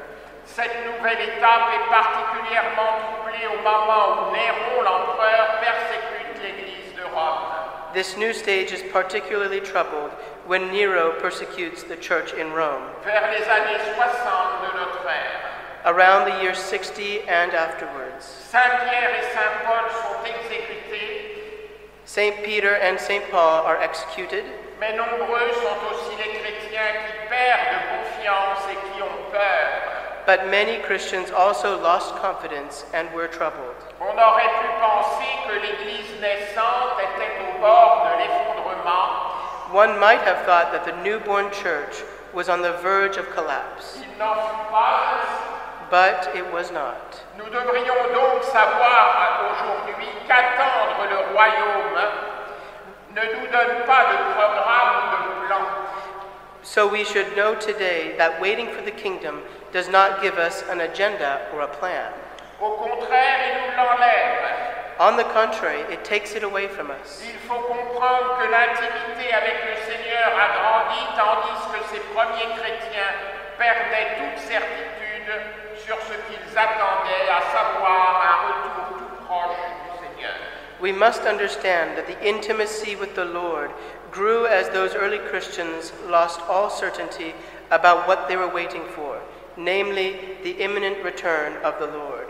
Cette 0.46 0.74
nouvelle 0.84 1.20
étape 1.20 1.70
est 1.74 1.88
particulièrement 1.88 3.00
troublée 3.00 3.46
au 3.46 3.62
moment 3.62 4.28
où 4.28 4.32
Néron, 4.36 4.82
l'empereur, 4.82 5.58
persécute 5.60 6.42
l'Église 6.42 6.94
de 6.96 7.02
Rome. 7.02 7.50
This 7.94 8.16
new 8.16 8.32
stage 8.32 8.72
is 8.72 8.82
particularly 8.92 9.60
troubled 9.60 10.10
when 10.46 10.70
Nero 10.70 11.12
persecutes 11.20 11.82
the 11.84 11.96
church 11.96 12.32
in 12.34 12.52
Rome, 12.52 12.82
vers 13.04 13.30
les 13.30 13.44
années 13.48 13.80
60 13.96 14.62
de 14.62 14.78
notre 14.78 15.06
ère. 15.08 15.54
around 15.86 16.30
the 16.30 16.42
year 16.42 16.54
60 16.54 17.20
and 17.28 17.52
afterwards. 17.52 18.24
Saint 18.24 18.72
Pierre 18.88 19.14
et 19.14 19.32
Saint 19.32 19.64
Paul 19.64 19.90
sont 19.90 20.24
exécutés, 20.24 21.70
St. 22.04 22.34
Peter 22.44 22.76
and 22.82 22.98
St. 22.98 23.22
Paul 23.30 23.64
are 23.66 23.76
executed, 23.82 24.44
mais 24.80 24.92
nombreux 24.96 25.52
sont 25.54 25.78
aussi 25.90 26.16
les 26.18 26.38
chrétiens 26.38 26.53
qui 26.82 27.28
perdent 27.28 27.80
confiance 27.94 28.66
et 28.70 28.76
qui 28.92 29.02
ont 29.02 29.30
peur. 29.30 29.92
but 30.26 30.48
many 30.50 30.78
Christians 30.78 31.30
also 31.30 31.78
lost 31.82 32.16
confidence 32.16 32.84
and 32.94 33.12
were 33.12 33.28
troubled. 33.28 33.76
On 34.00 34.16
aurait 34.18 34.48
pu 34.60 34.68
penser 34.80 35.28
que 35.46 35.52
l'Église 35.60 36.18
naissante 36.20 36.96
était 36.98 37.32
au 37.44 37.60
bord 37.60 38.06
de 38.08 38.22
l'effondrement. 38.22 39.32
One 39.72 39.98
might 40.00 40.20
have 40.22 40.44
thought 40.46 40.72
that 40.72 40.84
the 40.86 40.96
newborn 41.02 41.50
church 41.52 42.02
was 42.32 42.48
on 42.48 42.62
the 42.62 42.72
verge 42.82 43.16
of 43.18 43.28
collapse, 43.34 43.98
Il 44.00 44.18
n'en 44.18 44.34
fut 44.34 44.70
pas 44.70 45.20
ainsi. 45.20 45.90
but 45.90 46.34
it 46.34 46.50
was 46.52 46.70
not. 46.72 47.20
Nous 47.36 47.44
devrions 47.50 48.08
donc 48.14 48.42
savoir 48.44 49.42
aujourd'hui 49.52 50.08
qu'attendre 50.26 51.04
le 51.10 51.34
royaume 51.34 52.00
ne 53.14 53.20
nous 53.20 53.46
donne 53.52 53.84
pas 53.86 54.04
de 54.10 54.16
programme 54.32 54.96
ou 54.96 55.16
de 55.16 55.46
plan. 55.46 55.83
So 56.64 56.88
we 56.88 57.04
should 57.04 57.36
know 57.36 57.54
today 57.54 58.16
that 58.16 58.40
waiting 58.40 58.72
for 58.72 58.80
the 58.80 58.90
kingdom 58.90 59.42
does 59.70 59.86
not 59.86 60.22
give 60.22 60.38
us 60.38 60.64
an 60.70 60.80
agenda 60.80 61.46
or 61.52 61.60
a 61.60 61.68
plan. 61.68 62.10
Au 62.58 62.72
contraire, 62.80 63.36
il 63.44 63.60
nous 63.60 63.76
l'enlève. 63.76 64.96
On 64.98 65.18
the 65.18 65.24
contrary, 65.24 65.84
it 65.92 66.02
takes 66.04 66.34
it 66.34 66.42
away 66.42 66.66
from 66.68 66.90
us. 66.90 67.20
Il 67.20 67.36
faut 67.46 67.60
comprendre 67.68 68.40
que 68.40 68.48
l'intimité 68.48 69.28
avec 69.34 69.60
le 69.68 69.76
Seigneur 69.84 70.32
a 70.32 70.48
grandi 70.56 71.04
tandis 71.12 71.60
que 71.68 71.80
ces 71.92 72.00
premiers 72.14 72.48
chrétiens 72.56 73.12
perdaient 73.58 74.16
toute 74.16 74.40
certitude 74.48 75.28
sur 75.84 75.98
ce 76.00 76.14
qu'ils 76.26 76.56
attendaient, 76.56 77.28
à 77.28 77.42
savoir 77.52 78.24
un 78.24 78.36
retour 78.48 78.98
tout 78.98 79.26
proche 79.26 79.60
du 79.84 79.98
Seigneur. 80.00 80.34
We 80.80 80.92
must 80.92 81.26
understand 81.26 81.96
that 81.96 82.06
the 82.06 82.16
intimacy 82.26 82.96
with 82.96 83.14
the 83.14 83.26
Lord 83.26 83.70
grew 84.14 84.46
as 84.46 84.68
those 84.70 84.94
early 84.94 85.18
Christians 85.18 85.92
lost 86.06 86.40
all 86.48 86.70
certainty 86.70 87.34
about 87.72 88.06
what 88.06 88.28
they 88.28 88.36
were 88.36 88.48
waiting 88.48 88.84
for, 88.94 89.20
namely 89.56 90.38
the 90.44 90.52
imminent 90.62 91.04
return 91.04 91.54
of 91.64 91.78
the 91.80 91.86
Lord. 91.88 92.28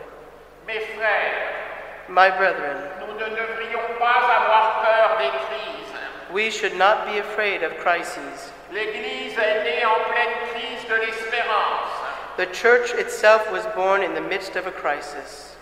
Mes 0.66 0.80
frères, 0.96 1.52
My 2.08 2.30
brethren, 2.30 2.76
nous 3.00 3.14
ne 3.14 3.28
devrions 3.36 3.98
pas 3.98 4.24
avoir 4.24 4.82
peur 4.84 5.18
des 5.18 5.30
crises. 5.46 6.32
we 6.32 6.50
should 6.50 6.76
not 6.76 7.06
be 7.06 7.18
afraid 7.18 7.62
of 7.62 7.76
crises. 7.78 8.50
L'Église 8.72 9.36
est 9.38 9.62
née 9.64 9.84
en 9.84 10.00
pleine 10.10 10.34
crise 10.52 10.84
de 10.88 10.96
l'espérance. 10.96 11.90
The 12.36 12.46
church 12.46 12.92
itself 12.94 13.50
was 13.52 13.64
born 13.76 14.02
in 14.02 14.14
the 14.14 14.20
midst 14.20 14.56
of 14.56 14.66
a 14.66 14.72
crisis. 14.72 15.56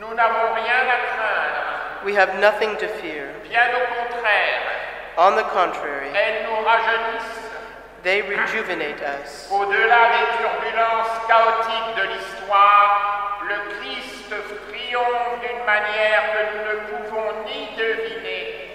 Nous 0.00 0.14
n'avons 0.14 0.54
rien 0.54 0.86
à 0.86 0.98
craindre. 1.14 2.04
We 2.04 2.14
have 2.14 2.38
nothing 2.40 2.76
to 2.78 2.88
fear. 3.00 3.32
Bien 3.48 3.68
au 3.74 3.86
contraire, 3.94 4.62
On 5.18 5.34
the 5.34 5.44
contrary, 5.44 6.10
elles 6.14 6.44
nous 6.44 6.62
rajeunissent. 6.64 7.46
they 8.06 8.22
rejuvenate 8.22 9.00
us. 9.02 9.48
Au-delà 9.50 10.12
des 10.12 10.26
turbulences 10.38 11.26
chaotiques 11.26 11.96
de 11.96 12.02
l'histoire, 12.12 13.40
le 13.48 13.56
Christ 13.80 14.28
triomphe 14.68 15.40
d'une 15.40 15.64
manière 15.66 16.22
que 16.32 16.42
nous 16.52 16.64
ne 16.68 16.76
pouvons 16.90 17.32
ni 17.46 17.66
deviner 17.76 18.68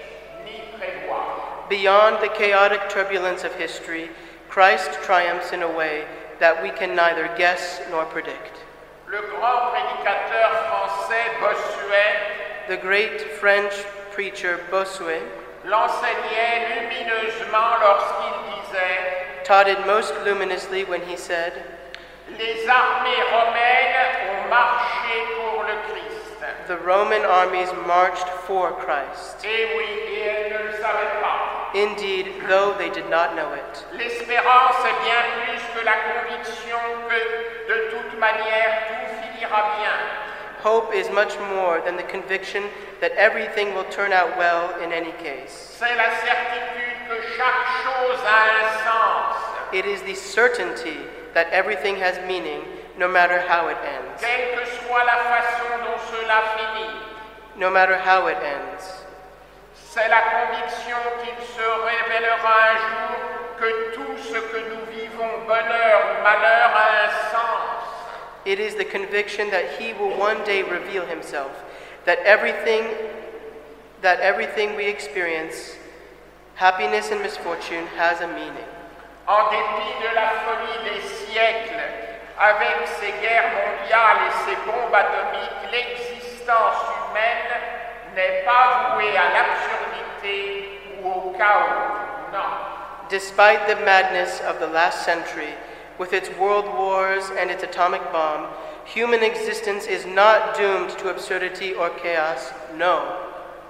ni 0.44 0.60
prévoir. 0.76 1.66
Beyond 1.70 2.20
the 2.20 2.28
chaotic 2.28 2.88
turbulence 2.90 3.44
of 3.44 3.54
history, 3.54 4.10
Christ 4.50 4.92
triumphs 5.02 5.52
in 5.52 5.62
a 5.62 5.70
way 5.70 6.04
that 6.40 6.62
we 6.62 6.70
can 6.70 6.94
neither 6.94 7.30
guess 7.38 7.80
nor 7.90 8.04
predict. 8.06 8.58
Le 9.06 9.22
grand 9.30 9.70
prédicateur 9.70 10.50
français 10.68 11.24
Bossuet 11.40 12.68
The 12.68 12.76
great 12.76 13.20
French 13.40 13.72
preacher 14.10 14.58
Bossuet 14.70 15.22
l'enseignait 15.64 16.80
lumineusement 16.80 17.78
lorsqu'il 17.80 18.32
disait 18.54 19.22
taught 19.44 19.68
it 19.68 19.86
most 19.86 20.14
luminously 20.24 20.84
when 20.84 21.02
he 21.02 21.16
said, 21.16 21.52
Les 22.38 22.66
armées 22.68 23.22
romaines 23.30 23.96
ont 24.30 24.48
marché 24.48 25.14
pour 25.36 25.62
le 25.64 25.74
Christ. 25.88 26.12
The 26.68 26.78
Roman 26.78 27.24
armies 27.24 27.72
marched 27.86 28.28
for 28.46 28.72
Christ. 28.72 29.44
Et 29.44 29.66
oui, 29.76 29.84
et 30.08 30.20
elles 30.20 30.52
ne 30.52 30.70
le 30.70 30.72
savaient 30.80 31.20
pas. 31.20 31.70
Indeed, 31.74 32.26
though 32.48 32.74
they 32.78 32.90
did 32.90 33.08
not 33.10 33.34
know 33.34 33.52
it. 33.54 33.84
L'espérance 33.98 34.78
est 34.84 35.04
bien 35.04 35.22
plus 35.44 35.60
que 35.74 35.84
la 35.84 35.96
conviction 36.08 36.78
que 37.08 37.72
de 37.72 37.90
toute 37.90 38.18
manière 38.18 38.86
tout 38.88 39.22
finira 39.22 39.76
bien. 39.78 39.96
Hope 40.62 40.94
is 40.94 41.10
much 41.10 41.36
more 41.50 41.80
than 41.84 41.96
the 41.96 42.04
conviction 42.04 42.62
that 43.00 43.10
everything 43.16 43.74
will 43.74 43.84
turn 43.90 44.12
out 44.12 44.36
well 44.38 44.78
in 44.80 44.92
any 44.92 45.10
case. 45.18 45.74
C'est 45.78 45.96
la 45.96 46.10
certitude 46.22 47.08
que 47.08 47.16
chaque 47.36 47.66
chose 47.82 48.20
a 48.22 48.40
un 48.62 48.70
sens, 48.86 49.36
It 49.72 49.86
is 49.86 50.02
the 50.02 50.14
certainty 50.14 50.98
that 51.34 51.48
everything 51.50 51.96
has 51.96 52.16
meaning, 52.28 52.62
no 52.96 53.08
matter 53.08 53.40
how 53.40 53.68
it 53.68 53.78
ends. 53.82 54.22
quelle 54.22 54.54
que 54.54 54.64
soit 54.86 55.02
la 55.04 55.18
façon 55.32 55.66
dont 55.82 55.98
cela 56.12 56.42
finit. 56.56 56.94
No 57.56 57.68
matter 57.68 57.96
how 57.98 58.28
it 58.28 58.38
ends. 58.38 59.02
C'est 59.74 60.08
la 60.08 60.22
conviction 60.22 60.96
qu'il 61.24 61.44
se 61.44 61.60
révélera 61.60 62.54
un 62.70 62.76
jour 62.76 63.18
que 63.58 63.94
tout 63.96 64.16
ce 64.22 64.38
que 64.38 64.58
nous 64.70 64.84
vivons, 64.92 65.44
bonheur 65.46 66.00
ou 66.06 66.22
malheur, 66.22 66.52
a 66.54 66.60
un 66.60 66.60
sens. 66.60 66.61
It 68.44 68.58
is 68.58 68.74
the 68.74 68.84
conviction 68.84 69.50
that 69.50 69.78
he 69.78 69.92
will 69.92 70.18
one 70.18 70.44
day 70.44 70.62
reveal 70.62 71.06
himself, 71.06 71.52
that 72.04 72.18
everything 72.20 72.88
that 74.02 74.18
everything 74.18 74.74
we 74.74 74.86
experience, 74.86 75.76
happiness 76.56 77.12
and 77.12 77.22
misfortune, 77.22 77.86
has 77.96 78.20
a 78.20 78.26
meaning. 78.26 78.66
En 79.28 79.48
dépit 79.48 79.94
de 80.02 80.14
la 80.14 80.30
folie 80.42 80.90
des 80.90 81.00
siècles, 81.06 81.80
avec 82.36 82.88
ses 82.98 83.12
guerres 83.22 83.52
mondiales 83.54 84.26
et 84.26 84.32
ses 84.44 84.56
bombes 84.66 84.92
atomiques, 84.92 85.70
l'existence 85.70 86.82
humaine 86.98 87.52
n'est 88.16 88.42
pas 88.44 88.94
vouée 88.94 89.16
à 89.16 89.30
l'absurdité 89.32 90.80
ou 91.04 91.08
au 91.08 91.38
chaos. 91.38 92.32
Non. 92.32 93.08
Despite 93.08 93.68
the 93.68 93.76
madness 93.84 94.40
of 94.40 94.58
the 94.58 94.66
last 94.66 95.04
century, 95.04 95.54
with 96.02 96.12
its 96.12 96.28
world 96.36 96.66
wars 96.66 97.30
and 97.38 97.48
its 97.48 97.62
atomic 97.62 98.02
bomb, 98.10 98.48
human 98.84 99.22
existence 99.22 99.86
is 99.86 100.04
not 100.04 100.56
doomed 100.56 100.90
to 100.98 101.08
absurdity 101.08 101.74
or 101.74 101.90
chaos. 101.90 102.50
No. 102.76 102.96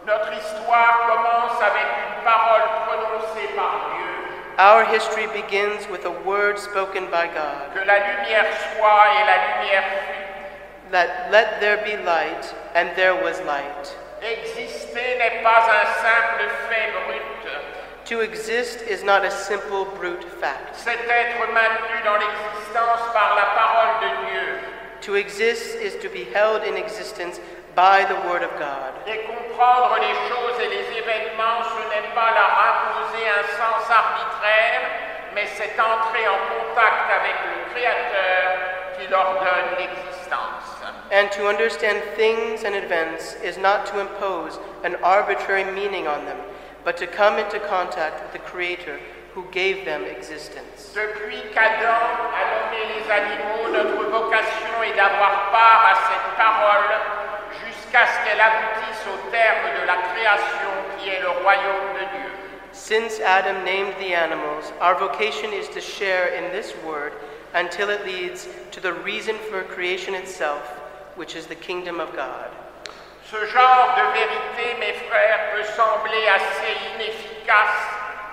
Notre 0.06 0.32
histoire 0.40 0.94
commence 1.12 1.60
avec 1.60 1.84
une 1.84 2.24
parole 2.24 2.64
prononcée 2.88 3.48
par 3.54 3.74
Dieu, 3.92 4.08
Our 4.58 4.84
history 4.86 5.26
begins 5.34 5.86
with 5.90 6.06
a 6.06 6.10
word 6.24 6.58
spoken 6.58 7.04
by 7.10 7.26
God 7.28 7.74
que 7.74 7.84
la 7.84 7.98
lumière 8.00 8.48
soit 8.72 9.06
et 9.18 9.24
la 9.28 9.36
lumière 9.44 9.84
fut. 9.84 10.90
that 10.90 11.30
let 11.30 11.60
there 11.60 11.84
be 11.84 11.96
light, 12.02 12.44
and 12.74 12.88
there 12.96 13.14
was 13.22 13.40
light. 13.42 13.84
Exister 14.22 15.18
n'est 15.18 15.42
pas 15.42 15.68
un 15.68 15.86
simple 16.00 16.48
fait 16.68 16.92
brut. 17.04 17.31
To 18.12 18.20
exist 18.20 18.82
is 18.82 19.02
not 19.02 19.24
a 19.24 19.30
simple 19.30 19.86
brute 19.96 20.22
fact. 20.38 20.76
C'est 20.76 21.00
être 21.08 21.48
maintenu 21.54 21.96
dans 22.04 22.18
l'existence 22.20 23.00
par 23.14 23.34
la 23.34 23.46
parole 23.56 24.04
de 24.04 24.26
Dieu 24.28 24.58
To 25.06 25.16
exist 25.16 25.76
is 25.80 25.96
to 26.02 26.10
be 26.10 26.24
held 26.34 26.62
in 26.62 26.76
existence 26.76 27.40
by 27.74 28.04
the 28.04 28.14
Word 28.28 28.42
of 28.42 28.50
God. 28.58 28.92
et 29.06 29.24
comprendre 29.24 29.96
les 29.96 30.12
choses 30.28 30.60
et 30.60 30.68
les 30.68 30.84
événements, 31.00 31.64
ce 31.64 31.88
n'est 31.88 32.12
pas 32.14 32.30
leur 32.36 32.52
imposer 32.68 33.24
un 33.32 33.44
sens 33.56 33.88
arbitraire, 33.88 34.82
mais 35.34 35.46
c'est 35.56 35.72
entrer 35.80 36.28
en 36.28 36.38
contact 36.52 37.08
avec 37.18 37.36
le 37.48 37.72
Créateur 37.72 39.00
qui 39.00 39.06
leur 39.08 39.40
donne 39.40 39.78
l'existence. 39.78 40.68
And 41.10 41.30
to 41.32 41.48
understand 41.48 42.02
things 42.16 42.62
and 42.64 42.74
events 42.74 43.36
is 43.42 43.56
not 43.56 43.86
to 43.86 44.00
impose 44.00 44.58
an 44.84 44.96
arbitrary 45.02 45.64
meaning 45.64 46.06
on 46.06 46.26
them, 46.26 46.36
but 46.84 46.96
to 46.96 47.06
come 47.06 47.38
into 47.38 47.58
contact 47.60 48.22
with 48.22 48.32
the 48.32 48.50
Creator 48.50 48.98
who 49.34 49.44
gave 49.50 49.84
them 49.84 50.04
existence. 50.04 50.92
Depuis 50.94 51.40
qu'Adam 51.54 52.30
a 52.34 52.42
nommé 52.52 52.84
les 52.92 53.10
animaux, 53.10 53.72
notre 53.72 54.10
vocation 54.10 54.82
est 54.82 54.96
d'avoir 54.96 55.50
part 55.50 55.86
à 55.86 55.94
cette 56.08 56.36
parole 56.36 56.92
jusqu'à 57.66 58.06
ce 58.06 58.24
qu'elle 58.24 58.40
aboutisse 58.40 59.04
au 59.08 59.30
terme 59.30 59.80
de 59.80 59.86
la 59.86 59.96
création 60.12 60.72
qui 60.98 61.08
est 61.08 61.20
le 61.20 61.30
royaume 61.30 61.94
de 61.94 62.18
Dieu. 62.18 62.30
Since 62.72 63.20
Adam 63.20 63.64
named 63.64 63.94
the 63.98 64.14
animals, 64.14 64.72
our 64.80 64.94
vocation 64.94 65.52
is 65.52 65.68
to 65.68 65.80
share 65.80 66.34
in 66.34 66.52
this 66.52 66.74
word 66.84 67.12
until 67.54 67.90
it 67.90 68.04
leads 68.04 68.48
to 68.70 68.80
the 68.80 68.92
reason 68.92 69.36
for 69.50 69.62
creation 69.62 70.14
itself, 70.14 70.62
which 71.16 71.36
is 71.36 71.46
the 71.46 71.54
kingdom 71.54 72.00
of 72.00 72.14
God. 72.14 72.50
Ce 73.32 73.46
genre 73.46 73.94
de 73.96 74.12
vérité, 74.12 74.76
mes 74.78 74.92
frères, 75.08 75.52
peut 75.54 75.64
sembler 75.64 76.28
assez 76.28 76.76
inefficace 76.94 77.80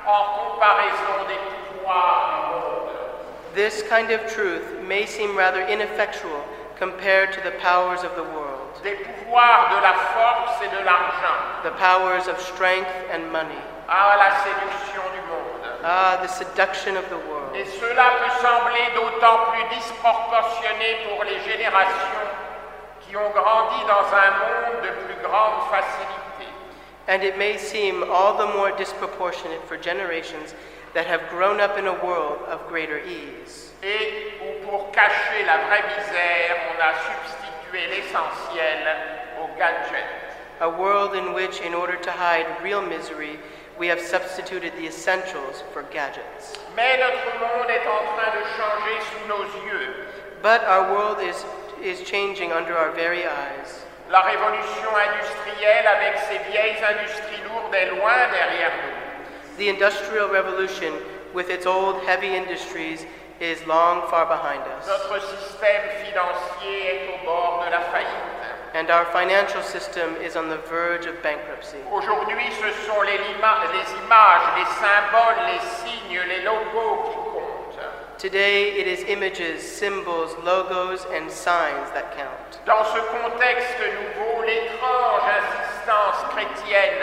en 0.05 0.51
comparaison 0.51 1.23
des 1.25 1.39
pouvoirs 1.71 2.27
du 2.27 2.53
monde. 2.53 2.89
This 3.55 3.81
kind 3.83 4.11
of 4.11 4.27
truth 4.27 4.81
may 4.83 5.05
seem 5.05 5.37
rather 5.37 5.61
ineffectual 5.69 6.43
compared 6.77 7.31
to 7.31 7.39
the 7.39 7.51
powers 7.63 8.03
of 8.03 8.13
the 8.17 8.23
world, 8.35 8.75
Des 8.83 8.95
pouvoirs 8.95 9.69
de 9.71 9.81
la 9.81 9.93
force 9.93 10.61
et 10.63 10.67
de 10.67 10.83
l'argent 10.83 11.63
the 11.63 11.71
powers 11.79 12.27
of 12.27 12.37
strength 12.41 12.91
and 13.13 13.31
money. 13.31 13.55
à 13.87 14.17
la 14.17 14.31
séduction 14.43 15.01
du 15.15 15.21
monde. 15.31 15.79
Ah, 15.81 16.17
the 16.21 16.27
seduction 16.27 16.97
of 16.97 17.07
the 17.07 17.19
world. 17.29 17.55
Et 17.55 17.63
cela 17.63 18.11
peut 18.19 18.45
sembler 18.45 18.83
d'autant 18.95 19.51
plus 19.53 19.63
disproportionné 19.77 20.97
pour 21.07 21.23
les 21.23 21.39
générations 21.49 22.27
qui 23.09 23.17
ont 23.17 23.29
grandi 23.31 23.81
dans 23.87 24.05
un 24.15 24.31
monde 24.37 24.83
de 24.83 24.88
facilité. 25.69 26.47
And 27.07 27.23
it 27.23 27.37
may 27.37 27.57
seem 27.57 28.03
all 28.03 28.37
the 28.37 28.45
more 28.53 28.71
disproportionate 28.77 29.63
for 29.67 29.77
generations 29.77 30.53
that 30.93 31.07
have 31.07 31.29
grown 31.29 31.59
up 31.59 31.77
in 31.77 31.87
a 31.87 32.05
world 32.05 32.39
of 32.47 32.67
greater 32.67 32.99
ease. 32.99 33.71
Et 33.81 34.33
où 34.41 34.65
pour 34.65 34.91
cacher 34.91 35.45
la 35.45 35.57
vraie 35.67 35.83
misère, 35.83 36.57
on 36.69 36.81
a 36.81 36.93
substitué 37.07 37.87
l'essentiel 37.87 38.81
au 39.41 39.47
gadget. 39.57 40.05
A 40.61 40.69
world 40.69 41.15
in 41.15 41.33
which, 41.33 41.61
in 41.61 41.73
order 41.73 41.95
to 41.95 42.11
hide 42.11 42.45
real 42.61 42.81
misery, 42.81 43.39
we 43.79 43.87
have 43.87 44.01
substituted 44.01 44.73
the 44.73 44.85
essentials 44.85 45.63
for 45.71 45.83
gadgets. 45.83 46.57
Mais 46.75 46.99
notre 46.99 47.39
monde 47.39 47.69
est 47.69 47.87
en 47.87 48.03
train 48.13 48.31
de 48.35 48.43
changer 48.57 48.99
sous 49.09 49.27
nos 49.27 49.45
yeux. 49.65 50.05
But 50.41 50.63
our 50.65 50.91
world 50.91 51.19
is, 51.21 51.45
is 51.81 52.01
changing 52.07 52.51
under 52.51 52.77
our 52.77 52.91
very 52.91 53.25
eyes. 53.25 53.85
La 54.09 54.21
révolution 54.21 54.89
industrielle 54.89 55.85
avec 55.85 56.17
ses 56.17 56.39
vieilles 56.49 56.81
industries 56.83 57.43
lourdes 57.45 57.75
est 57.75 57.91
loin 57.91 58.17
derrière 58.33 58.71
nous. 58.81 59.63
The 59.63 59.69
Industrial 59.69 60.27
Revolution, 60.31 60.93
with 61.35 61.51
its 61.51 61.67
old 61.67 62.01
heavy 62.07 62.35
industries, 62.35 63.05
is 63.39 63.63
long 63.67 64.07
far 64.09 64.25
behind 64.25 64.61
us. 64.65 64.87
Notre 64.87 65.21
système 65.21 65.89
financier 66.03 66.87
est 66.89 67.21
au 67.21 67.23
bord 67.23 67.63
de 67.63 67.71
la 67.71 67.81
faillite. 67.91 68.39
And 68.73 68.89
our 68.89 69.05
financial 69.13 69.61
system 69.61 70.15
is 70.25 70.35
on 70.35 70.49
the 70.49 70.57
verge 70.69 71.05
of 71.05 71.21
bankruptcy. 71.21 71.77
Aujourd'hui, 71.91 72.49
ce 72.49 72.71
sont 72.87 73.01
les, 73.01 73.19
images, 73.37 73.69
les 74.57 74.65
symboles, 74.81 75.37
les 75.53 75.59
signes, 75.59 76.19
les 76.27 76.41
logos 76.41 77.11
qui. 77.11 77.28
Today, 78.19 78.77
it 78.77 78.85
is 78.85 78.99
images, 79.07 79.61
symbols, 79.63 80.35
logos, 80.43 81.05
and 81.13 81.31
signs 81.31 81.89
that 81.95 82.11
count. 82.17 82.59
Dans 82.65 82.83
ce 82.91 82.99
contexte 83.15 83.79
nouveau, 83.79 84.43
l'étrange 84.43 85.23
insistance 85.39 86.27
chrétienne 86.35 86.99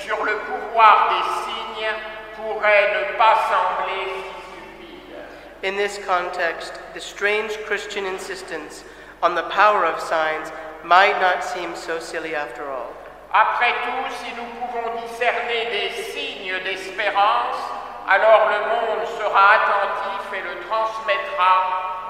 sur 0.00 0.24
le 0.24 0.38
pouvoir 0.48 1.10
des 1.10 1.44
signes 1.44 1.92
pourrait 2.36 2.94
ne 2.94 3.18
pas 3.18 3.36
sembler 3.52 4.06
si 4.08 4.32
stupide. 4.48 5.16
In 5.64 5.76
this 5.76 6.00
context, 6.06 6.72
the 6.94 7.00
strange 7.00 7.52
Christian 7.66 8.06
insistence 8.06 8.84
on 9.22 9.34
the 9.34 9.44
power 9.50 9.84
of 9.84 10.00
signs 10.00 10.50
might 10.82 11.20
not 11.20 11.44
seem 11.44 11.76
so 11.76 12.00
silly 12.00 12.34
after 12.34 12.70
all. 12.70 12.90
Après 13.34 13.74
tout, 13.84 14.14
si 14.16 14.32
nous 14.32 14.48
pouvons 14.58 14.98
discerner 15.02 15.66
des 15.70 16.02
signes 16.04 16.58
d'espérance, 16.64 17.83
alors 18.08 18.48
le 18.50 18.60
monde 18.68 19.06
sera 19.18 19.54
attentif 19.54 20.32
et 20.34 20.42
le 20.42 20.60
transmettra 20.68 21.54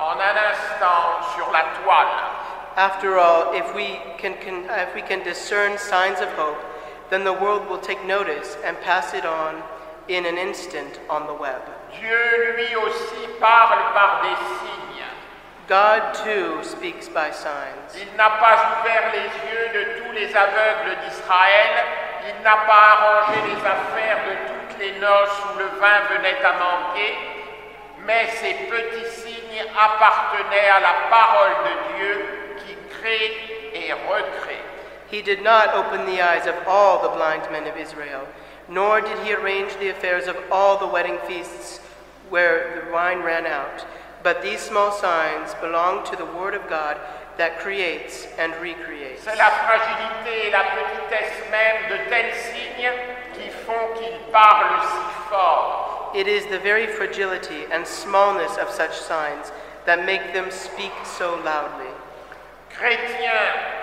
en 0.00 0.18
un 0.18 0.37
instant 0.50 1.22
sur 1.37 1.50
la 1.52 1.62
toile. 1.83 2.09
After 2.76 3.18
all, 3.18 3.54
if 3.54 3.72
we 3.74 4.00
can, 4.18 4.35
can, 4.42 4.64
if 4.70 4.94
we 4.94 5.02
can 5.02 5.22
discern 5.22 5.78
signs 5.78 6.20
of 6.20 6.28
hope, 6.37 6.59
then 7.11 7.22
the 7.22 7.33
world 7.33 7.68
will 7.68 7.78
take 7.78 8.04
notice 8.04 8.57
and 8.64 8.76
pass 8.80 9.14
it 9.14 9.24
on 9.24 9.62
in 10.09 10.26
an 10.26 10.37
instant 10.37 10.98
on 11.09 11.26
the 11.26 11.35
web. 11.35 11.62
Dieu 12.00 12.54
lui 12.57 12.74
aussi 12.74 13.28
parle 13.38 13.78
par 13.94 14.22
des 14.22 14.37
signes. 14.59 14.85
God 15.68 16.14
too 16.14 16.62
speaks 16.62 17.09
by 17.09 17.30
signs. 17.30 17.94
Il 17.94 18.16
n'a 18.16 18.30
pas 18.40 18.83
ouvert 18.83 19.12
les 19.12 19.30
yeux 19.48 19.68
de 19.72 20.02
tous 20.02 20.12
les 20.12 20.35
aveugles 20.37 20.98
d'Israël, 21.04 21.85
il 22.26 22.42
n'a 22.42 22.57
pas 22.66 22.98
arrangé 22.98 23.40
les 23.46 23.61
affaires 23.64 24.18
de 24.26 24.53
toutes 24.74 24.84
les 24.84 24.98
noces 25.00 25.38
où 25.54 25.58
le 25.58 25.66
vin 25.80 26.00
venait 26.10 26.42
à 26.44 26.52
manquer, 26.52 27.14
mais 28.06 28.26
ces 28.28 28.54
petits 28.54 29.10
signes 29.10 29.64
appartenaient 29.76 30.68
à 30.68 30.80
la 30.80 30.94
parole 31.10 31.54
de 31.64 31.96
Dieu 31.96 32.26
qui 32.58 32.76
crée 32.96 33.72
et 33.74 33.92
recrée. 33.92 34.62
He 35.10 35.22
did 35.22 35.42
not 35.42 35.74
open 35.74 36.06
the 36.06 36.20
eyes 36.20 36.46
of 36.46 36.54
all 36.66 37.02
the 37.02 37.14
blind 37.14 37.42
men 37.52 37.66
of 37.66 37.76
Israel, 37.76 38.26
nor 38.68 39.00
did 39.00 39.18
he 39.24 39.32
arrange 39.32 39.76
the 39.78 39.90
affairs 39.90 40.26
of 40.26 40.37
all 40.50 40.78
the 40.78 40.87
wedding 40.87 41.18
feasts 41.26 41.80
where 42.30 42.82
the 42.84 42.92
wine 42.92 43.22
ran 43.22 43.46
out. 43.46 43.87
But 44.22 44.42
these 44.42 44.60
small 44.60 44.90
signs 44.90 45.54
belong 45.60 46.04
to 46.06 46.16
the 46.16 46.24
Word 46.24 46.54
of 46.54 46.68
God 46.68 46.96
that 47.37 47.58
creates 47.58 48.26
and 48.38 48.54
recreates. 48.60 49.22
C'est 49.22 49.37
la 49.37 49.50
fragilité 49.50 50.48
et 50.48 50.50
la 50.50 50.64
petitesse 50.64 51.50
même 51.50 51.90
de 51.90 51.96
tels 52.08 52.34
signes 52.34 52.90
font 53.66 54.33
parlent 54.33 54.83
si 54.83 55.29
fort. 55.29 56.14
It 56.14 56.29
is 56.29 56.46
the 56.46 56.59
very 56.59 56.87
fragility 56.87 57.66
and 57.72 57.87
smallness 57.87 58.57
of 58.57 58.70
such 58.70 58.96
signs 58.96 59.50
that 59.87 60.07
make 60.07 60.33
them 60.33 60.50
speak 60.50 60.92
so 61.05 61.40
loudly. 61.44 61.90
Chrétiens, 62.70 63.74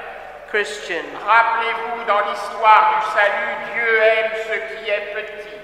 Christian, 0.49 1.05
rappelez-vous 1.25 2.05
dans 2.05 2.21
l'histoire 2.27 2.99
du 2.99 3.11
salut, 3.15 3.73
Dieu 3.73 4.01
aime 4.01 4.31
ce 4.47 4.75
qui 4.75 4.89
est 4.89 5.13
petit. 5.13 5.57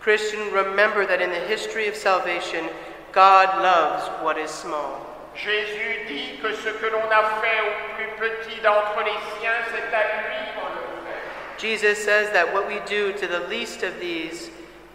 Christian, 0.00 0.52
remember 0.52 1.06
that 1.06 1.20
in 1.20 1.30
the 1.30 1.46
history 1.48 1.88
of 1.88 1.96
salvation, 1.96 2.68
God 3.12 3.62
loves 3.62 4.06
what 4.22 4.38
is 4.38 4.50
small. 4.50 5.00
Jésus 5.34 6.06
dit 6.08 6.38
que 6.40 6.54
ce 6.54 6.70
que 6.70 6.86
l'on 6.86 7.10
a 7.10 7.40
fait 7.42 7.60
au 7.60 7.96
plus 7.96 8.28
petit 8.28 8.60
d'entre 8.62 9.02
les 9.04 9.18
siens, 9.40 9.58
c'est 9.70 9.94
à 9.94 10.02
lui 10.22 10.36
qu'on 10.36 10.36
le 10.36 10.40
fait. 10.40 10.45
Jesus 11.58 11.98
says 12.04 12.30
that 12.32 12.52
what 12.52 12.66
we 12.68 12.80
do 12.86 13.12
to 13.14 13.26
the 13.26 13.40
least 13.48 13.82
of 13.82 13.98
these, 14.00 14.50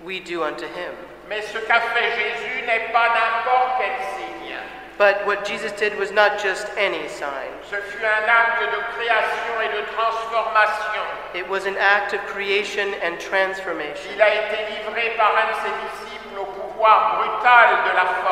we 0.05 0.19
do 0.19 0.43
unto 0.43 0.65
him. 0.65 0.93
Mais 1.29 1.41
ce 1.41 1.57
qu'a 1.65 1.79
fait 1.93 2.11
Jésus 2.17 2.65
n'est 2.65 2.91
pas 2.91 3.09
n'importe 3.09 3.77
quel 3.79 3.95
signe. 4.17 4.57
But 4.97 5.25
what 5.25 5.45
Jesus 5.45 5.71
did 5.73 5.97
was 5.97 6.11
not 6.11 6.37
just 6.37 6.67
any 6.77 7.07
sign, 7.07 7.49
Ce 7.67 7.75
fut 7.75 8.05
un 8.05 8.29
acte 8.29 8.61
de 8.61 8.79
création 8.93 9.61
et 9.63 9.69
de 9.73 9.81
transformation. 9.95 11.01
it 11.33 11.47
was 11.49 11.65
an 11.65 11.75
act 11.77 12.13
of 12.13 12.19
creation 12.27 12.93
and 13.01 13.17
transformation. 13.19 14.11
Il 14.13 14.21
a 14.21 14.29
été 14.29 14.57
livré 14.69 15.15
par 15.17 15.31
un 15.35 15.47
de 15.49 15.55
ses 15.63 15.73
disciples 15.87 16.37
au 16.39 16.45
pouvoir 16.45 17.17
brutal 17.17 17.89
de 17.89 17.95
la 17.95 18.05
force. 18.05 18.30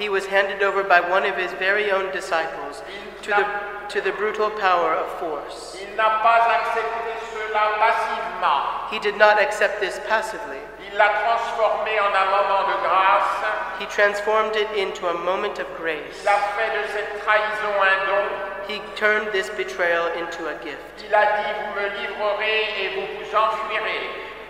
He 0.00 0.08
was 0.08 0.24
handed 0.24 0.62
over 0.62 0.82
by 0.82 0.98
one 0.98 1.26
of 1.26 1.36
his 1.36 1.52
very 1.60 1.90
own 1.90 2.10
disciples 2.10 2.80
to 3.20 3.30
the, 3.36 3.44
to 3.92 4.00
the 4.00 4.12
brutal 4.16 4.48
power 4.48 4.94
of 4.94 5.06
force. 5.20 5.76
Il 5.76 5.94
pas 5.94 6.40
accepté 6.56 7.12
cela 7.28 7.76
passivement. 7.76 8.88
He 8.90 8.98
did 8.98 9.18
not 9.18 9.38
accept 9.38 9.78
this 9.78 10.00
passively. 10.08 10.56
Il 10.90 10.96
l'a 10.96 11.12
transformé 11.20 12.00
en 12.00 12.16
un 12.16 12.30
moment 12.32 12.64
de 12.72 12.80
grâce. 12.80 13.44
He 13.78 13.84
transformed 13.92 14.56
it 14.56 14.72
into 14.72 15.06
a 15.06 15.14
moment 15.22 15.58
of 15.58 15.66
grace. 15.76 16.22
Il 16.22 16.28
a 16.28 16.40
fait 16.56 16.72
de 16.72 16.88
cette 16.94 17.20
trahison 17.20 17.76
un 17.78 18.06
don. 18.06 18.26
He 18.68 18.80
turned 18.96 19.30
this 19.32 19.50
betrayal 19.50 20.06
into 20.16 20.48
a 20.48 20.56
gift. 20.64 21.04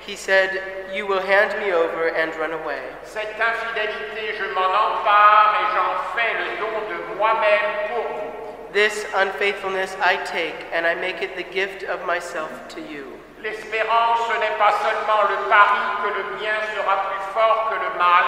Il 0.09 0.15
a 0.15 0.47
dit, 0.47 0.59
vous 0.59 0.67
me 0.67 0.81
livrerez 0.81 0.89
et 0.89 0.97
vous 0.97 0.97
vous 0.97 0.97
enfuirez. 0.97 0.97
He 0.97 0.97
said, 0.97 0.97
You 0.97 1.07
will 1.07 1.21
hand 1.21 1.55
me 1.61 1.73
over 1.73 2.09
and 2.17 2.35
run 2.37 2.53
away. 2.53 2.81
Cette 3.05 3.37
infidélité, 3.39 4.35
je 4.39 4.45
m'en 4.55 4.67
empare 4.67 5.55
et 5.61 5.67
j'en 5.75 5.93
fais 6.17 6.33
le 6.39 6.59
don 6.59 6.75
de 6.89 7.17
moi-même 7.19 7.89
pour 7.89 8.05
vous. 8.05 8.73
This 8.73 9.05
unfaithfulness 9.15 9.97
I 10.03 10.17
take, 10.25 10.55
and 10.73 10.87
I 10.87 10.95
make 10.95 11.23
it 11.23 11.37
the 11.37 11.45
gift 11.53 11.83
of 11.85 12.07
myself 12.07 12.51
to 12.75 12.81
you. 12.81 13.19
L'espérance, 13.43 14.21
ce 14.29 14.39
n'est 14.39 14.59
pas 14.59 14.73
seulement 14.85 15.23
le 15.29 15.49
pari 15.49 15.81
que 16.03 16.09
le 16.09 16.39
bien 16.39 16.55
sera 16.77 16.97
plus 17.09 17.25
fort 17.33 17.71
que 17.71 17.75
le 17.77 17.99
mal, 17.99 18.25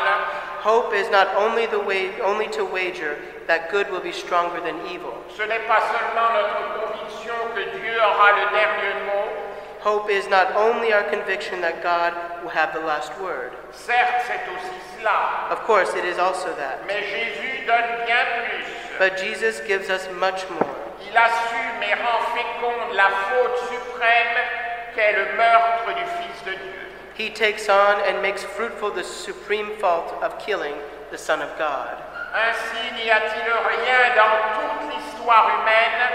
Hope 0.64 0.94
is 0.94 1.11
not 1.11 1.26
only, 1.35 1.66
the 1.66 1.78
way, 1.80 2.11
only 2.22 2.46
to 2.50 2.64
wager 2.64 3.18
that 3.48 3.68
good 3.72 3.90
will 3.90 4.00
be 4.00 4.12
stronger 4.12 4.61
than 4.61 4.78
evil. 4.87 5.12
ce 5.37 5.42
n'est 5.42 5.66
pas 5.66 5.82
seulement 5.90 6.30
notre 6.32 6.62
conviction 6.78 7.35
que 7.54 7.62
Dieu 7.78 7.98
aura 7.98 8.30
le 8.30 8.46
dernier 8.54 8.94
mot, 9.06 9.21
Hope 9.82 10.10
is 10.10 10.28
not 10.28 10.54
only 10.54 10.92
our 10.92 11.02
conviction 11.10 11.60
that 11.62 11.82
God 11.82 12.14
will 12.42 12.50
have 12.50 12.72
the 12.72 12.80
last 12.86 13.10
word. 13.20 13.50
certes 13.72 14.26
c'est 14.26 14.40
aussi 14.48 14.78
cela, 14.98 15.50
Of 15.50 15.64
course, 15.66 15.92
it 15.94 16.04
is 16.04 16.18
also 16.18 16.54
that. 16.54 16.86
mais 16.86 17.02
Jésus 17.02 17.66
donne 17.66 18.06
bien 18.06 18.24
plus. 18.46 18.66
But 18.98 19.18
Jesus 19.18 19.60
gives 19.66 19.90
us 19.90 20.06
much 20.20 20.48
more. 20.50 20.76
Il 21.02 21.16
assume 21.16 21.82
et 21.82 21.94
rend 21.94 22.22
féconde 22.32 22.94
la 22.94 23.10
faute 23.10 23.58
suprême 23.68 24.38
qu'est 24.94 25.12
le 25.14 25.36
meurtre 25.36 25.86
du 25.96 26.04
Fils 26.16 26.44
de 26.44 26.52
Dieu. 26.52 26.72
He 27.18 27.30
takes 27.30 27.68
on 27.68 27.96
and 28.06 28.22
makes 28.22 28.44
fruitful 28.44 28.90
the 28.92 29.02
supreme 29.04 29.70
fault 29.80 30.14
of 30.22 30.38
killing 30.38 30.74
the 31.10 31.18
Son 31.18 31.42
of 31.42 31.48
God. 31.58 31.96
Ainsi 32.34 32.94
n'y 33.04 33.10
a-t-il 33.10 33.50
rien 33.50 34.14
dans 34.14 34.38
toute 34.54 34.94
l'histoire 34.94 35.48
humaine 35.60 36.08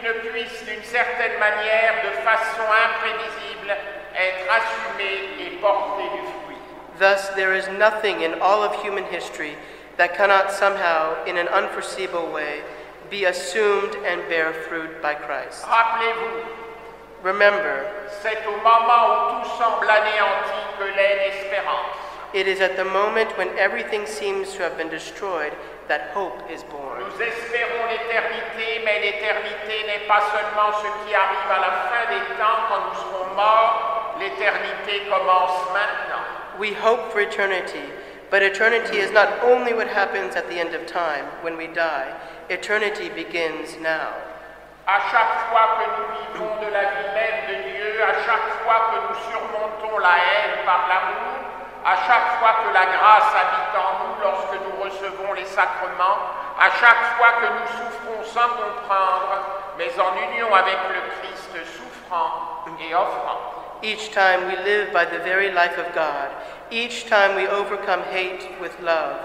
qui 0.00 0.06
ne 0.06 0.12
puisse 0.30 0.62
d'une 0.64 0.82
certaine 0.82 1.38
manière, 1.38 1.94
de 2.04 2.10
façon 2.24 2.62
imprévisible, 2.62 3.70
être 4.16 4.46
assumé 4.50 5.28
et 5.40 5.50
porter 5.60 6.04
du 6.04 6.22
fruit. 6.44 6.56
Thus, 6.98 7.28
there 7.36 7.54
is 7.54 7.68
nothing 7.78 8.22
in 8.22 8.34
all 8.40 8.62
of 8.62 8.74
human 8.82 9.04
history 9.04 9.56
that 9.96 10.16
cannot 10.16 10.50
somehow, 10.52 11.14
in 11.26 11.36
an 11.36 11.48
unforeseeable 11.48 12.30
way, 12.32 12.62
be 13.10 13.24
assumed 13.24 13.94
and 14.06 14.20
bear 14.28 14.52
fruit 14.68 15.02
by 15.02 15.14
Christ. 15.14 15.64
Rappelez-vous, 15.64 16.46
Remember, 17.22 17.84
c'est 18.22 18.38
au 18.46 18.56
moment 18.62 19.10
où 19.10 19.42
tout 19.44 19.50
semble 19.58 19.86
anéanti 19.90 20.78
que 20.78 20.84
l'espérance. 20.84 21.96
it 22.32 22.46
is 22.46 22.60
at 22.62 22.76
the 22.76 22.84
moment 22.84 23.36
when 23.36 23.48
everything 23.58 24.06
seems 24.06 24.54
to 24.54 24.62
have 24.62 24.78
been 24.78 24.88
destroyed 24.88 25.52
that 25.90 26.14
hope 26.14 26.38
is 26.48 26.62
born. 26.70 27.02
Nous 27.02 27.18
espérons 27.18 27.82
l'éternité, 27.90 28.78
mais 28.86 29.00
l'éternité 29.02 29.74
n'est 29.90 30.06
pas 30.06 30.22
seulement 30.30 30.70
ce 30.78 30.86
qui 31.02 31.12
arrive 31.12 31.50
à 31.50 31.58
la 31.66 31.72
fin 31.90 32.06
des 32.14 32.22
temps 32.38 32.62
quand 32.70 32.80
nous 32.86 32.94
serons 32.94 33.34
morts, 33.34 34.14
l'éternité 34.20 35.02
commence 35.10 35.58
maintenant. 35.74 36.22
We 36.60 36.74
hope 36.74 37.10
for 37.10 37.18
eternity, 37.20 37.82
but 38.30 38.40
eternity 38.40 38.98
is 38.98 39.10
not 39.10 39.42
only 39.42 39.74
what 39.74 39.88
happens 39.88 40.36
at 40.36 40.48
the 40.48 40.60
end 40.60 40.74
of 40.74 40.86
time 40.86 41.26
when 41.42 41.56
we 41.56 41.66
die, 41.66 42.14
eternity 42.48 43.08
begins 43.10 43.76
now. 43.82 44.14
À 44.86 45.00
chaque 45.10 45.50
fois 45.50 45.74
que 45.78 45.86
nous 45.90 46.08
vivons 46.22 46.54
de 46.62 46.70
la 46.72 46.82
vie 46.86 47.10
même 47.18 47.40
de 47.50 47.54
Dieu, 47.66 48.02
à 48.02 48.14
chaque 48.24 48.48
fois 48.62 48.94
que 48.94 48.98
nous 49.10 49.18
surmontons 49.30 49.98
la 49.98 50.16
haine 50.18 50.64
par 50.64 50.86
l'amour, 50.86 51.39
à 51.84 51.96
chaque 52.06 52.38
fois 52.38 52.64
que 52.64 52.74
la 52.74 52.86
grâce 52.86 53.32
habite 53.34 53.74
en 53.76 53.90
nous 54.04 54.14
lorsque 54.22 54.56
nous 54.60 54.82
recevons 54.82 55.32
les 55.32 55.46
sacrements, 55.46 56.18
à 56.58 56.70
chaque 56.80 57.16
fois 57.16 57.32
que 57.40 57.46
nous 57.46 57.68
souffrons 57.78 58.22
sans 58.24 58.48
comprendre, 58.48 59.40
mais 59.78 59.90
en 59.98 60.12
union 60.30 60.54
avec 60.54 60.76
le 60.88 61.00
Christ 61.20 61.50
souffrant 61.76 62.64
et 62.80 62.94
offrant. 62.94 63.38
Each 63.82 64.10
time 64.10 64.46
we 64.46 64.56
live 64.64 64.92
by 64.92 65.06
the 65.06 65.22
very 65.24 65.50
life 65.52 65.78
of 65.78 65.94
God. 65.94 66.28
Each 66.70 67.06
time 67.06 67.34
we 67.34 67.48
overcome 67.48 68.02
hate 68.12 68.46
with 68.60 68.78
love. 68.82 69.16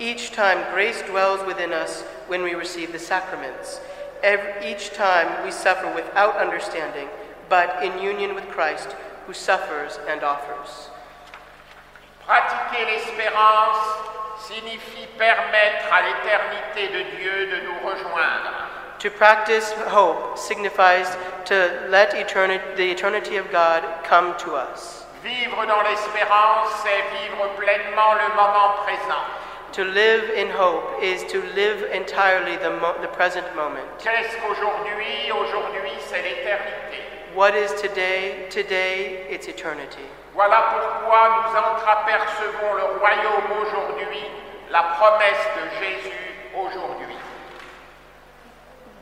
Each 0.00 0.32
time 0.32 0.64
grace 0.72 1.02
dwells 1.02 1.44
within 1.46 1.72
us 1.72 2.02
when 2.26 2.42
we 2.42 2.54
receive 2.54 2.92
the 2.92 2.98
sacraments. 2.98 3.80
Every, 4.22 4.72
each 4.72 4.94
time 4.94 5.44
we 5.44 5.50
suffer 5.50 5.92
without 5.94 6.36
understanding, 6.36 7.08
but 7.48 7.82
in 7.82 8.02
union 8.02 8.34
with 8.34 8.48
Christ 8.48 8.96
who 9.26 9.34
suffers 9.34 9.98
and 10.08 10.22
offers. 10.22 10.88
Pratiquer 12.28 12.84
l'espérance 12.84 13.78
signifie 14.38 15.06
permettre 15.16 15.86
à 15.90 16.02
l'éternité 16.02 16.88
de 16.92 17.16
Dieu 17.16 17.46
de 17.46 17.66
nous 17.66 17.78
rejoindre. 17.88 18.52
To 18.98 19.08
practice 19.10 19.72
hope 19.90 20.36
signifies 20.36 21.08
to 21.46 21.54
let 21.88 22.12
eternity, 22.12 22.62
the 22.76 22.90
eternity 22.90 23.38
of 23.38 23.50
God 23.50 23.82
come 24.04 24.34
to 24.44 24.56
us. 24.56 25.06
Vivre 25.24 25.64
dans 25.66 25.80
l'espérance, 25.88 26.68
c'est 26.82 27.02
vivre 27.16 27.48
pleinement 27.56 28.12
le 28.12 28.34
moment 28.36 28.74
présent. 28.84 29.24
To 29.72 29.84
live 29.84 30.30
in 30.36 30.50
hope 30.50 31.02
is 31.02 31.24
to 31.32 31.40
live 31.54 31.82
entirely 31.94 32.56
the, 32.58 32.70
mo- 32.78 32.94
the 33.00 33.08
present 33.08 33.46
moment. 33.56 33.88
Qu'est-ce 34.04 34.36
qu'aujourd'hui? 34.42 35.32
Aujourd'hui, 35.32 35.92
c'est 36.00 36.20
l'éternité. 36.22 37.00
What 37.34 37.54
is 37.56 37.72
today? 37.80 38.48
Today, 38.50 39.26
it's 39.30 39.48
eternity. 39.48 40.04
Voilà 40.38 40.62
pourquoi 40.70 41.30
nous 41.30 41.58
entreapercevons 41.58 42.74
le 42.74 42.84
royaume 43.00 43.60
aujourd'hui, 43.60 44.24
la 44.70 44.84
promesse 44.84 45.48
de 45.56 45.84
Jésus 45.84 46.14
aujourd'hui. 46.54 47.16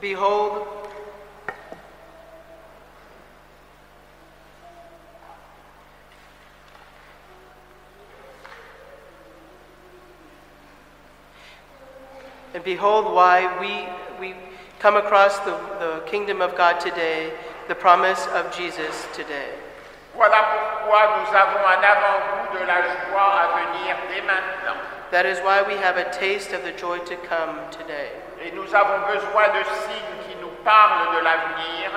Behold, 0.00 0.62
and 12.54 12.64
behold 12.64 13.12
why 13.12 13.46
we, 13.60 13.86
we 14.18 14.34
come 14.78 14.96
across 14.96 15.38
the, 15.40 15.54
the 15.80 16.02
kingdom 16.06 16.40
of 16.40 16.56
God 16.56 16.80
today, 16.80 17.30
the 17.68 17.74
promise 17.74 18.26
of 18.28 18.50
Jesus 18.56 19.06
today. 19.12 19.65
Voilà 20.16 20.38
pourquoi 20.50 21.18
nous 21.18 21.36
avons 21.36 21.60
un 21.66 21.82
avant-goût 21.82 22.58
de 22.58 22.64
la 22.66 22.80
joie 22.82 23.32
à 23.36 23.46
venir 23.58 23.96
dès 24.08 24.22
maintenant. 24.22 24.80
That 25.10 25.26
is 25.26 25.40
why 25.44 25.62
we 25.62 25.76
have 25.84 25.98
a 25.98 26.10
taste 26.10 26.52
of 26.52 26.64
the 26.64 26.72
joy 26.72 26.98
to 27.00 27.16
come 27.28 27.60
today. 27.70 28.10
Et 28.42 28.50
nous 28.52 28.74
avons 28.74 29.00
besoin 29.06 29.48
de 29.52 29.62
signes 29.64 30.16
qui 30.26 30.36
nous 30.40 30.50
parlent 30.64 31.14
de 31.16 31.22
l'avenir. 31.22 31.92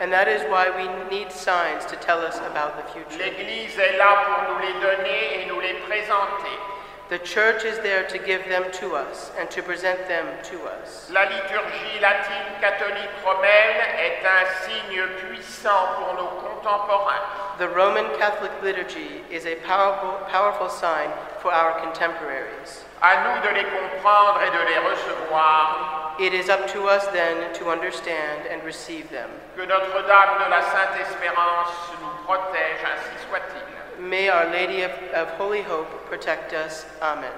And 0.00 0.12
that 0.12 0.28
is 0.28 0.42
why 0.50 0.68
we 0.68 0.86
need 1.10 1.32
signs 1.32 1.86
to 1.88 1.96
tell 1.96 2.20
us 2.20 2.36
about 2.38 2.76
the 2.76 2.84
future. 2.92 3.18
L'Église 3.24 3.78
est 3.78 3.96
là 3.96 4.26
pour 4.26 4.52
nous 4.52 4.60
les 4.60 4.74
donner 4.74 5.40
et 5.40 5.46
nous 5.46 5.58
les 5.60 5.74
présenter. 5.88 6.75
The 7.08 7.18
church 7.20 7.64
is 7.64 7.78
there 7.86 8.02
to 8.08 8.18
give 8.18 8.48
them 8.48 8.64
to 8.80 8.96
us 8.96 9.30
and 9.38 9.48
to 9.52 9.62
present 9.62 10.08
them 10.08 10.26
to 10.50 10.56
us. 10.64 11.08
La 11.08 11.22
liturgie 11.22 12.00
latine 12.02 12.58
catholique 12.60 13.14
romaine 13.24 13.78
est 13.94 14.26
un 14.26 14.44
signe 14.66 15.06
puissant 15.22 15.86
pour 15.94 16.14
nos 16.14 16.34
contemporains. 16.42 17.22
The 17.58 17.68
Roman 17.68 18.06
Catholic 18.18 18.50
liturgy 18.60 19.22
is 19.30 19.46
a 19.46 19.54
powerful, 19.62 20.18
powerful 20.26 20.68
sign 20.68 21.08
for 21.40 21.52
our 21.52 21.78
contemporaries. 21.78 22.82
À 23.00 23.22
nous 23.22 23.40
de 23.40 23.54
les 23.54 23.64
comprendre 23.70 24.40
et 24.42 24.50
de 24.50 24.64
les 24.66 24.78
recevoir. 24.90 26.16
It 26.18 26.34
is 26.34 26.48
up 26.48 26.66
to 26.72 26.88
us 26.88 27.06
then 27.12 27.54
to 27.54 27.70
understand 27.70 28.48
and 28.50 28.64
receive 28.64 29.08
them. 29.10 29.30
Que 29.54 29.64
Notre-Dame 29.64 30.42
de 30.42 30.50
la 30.50 30.60
Sainte 30.62 31.00
Espérance 31.02 31.70
nous 32.00 32.24
protège, 32.24 32.82
ainsi 32.82 33.28
soit-il. 33.28 33.75
May 33.98 34.28
Our 34.28 34.50
Lady 34.50 34.82
of, 34.82 34.90
of 35.14 35.28
Holy 35.30 35.62
Hope 35.62 35.88
protect 36.06 36.52
us. 36.52 36.84
Amen. 37.00 37.32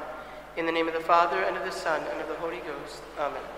In 0.56 0.66
the 0.66 0.72
name 0.72 0.88
of 0.88 0.94
the 0.94 1.00
Father, 1.00 1.42
and 1.42 1.56
of 1.56 1.64
the 1.64 1.70
Son, 1.70 2.02
and 2.10 2.20
of 2.20 2.28
the 2.28 2.34
Holy 2.34 2.58
Ghost. 2.58 3.00
Amen. 3.18 3.57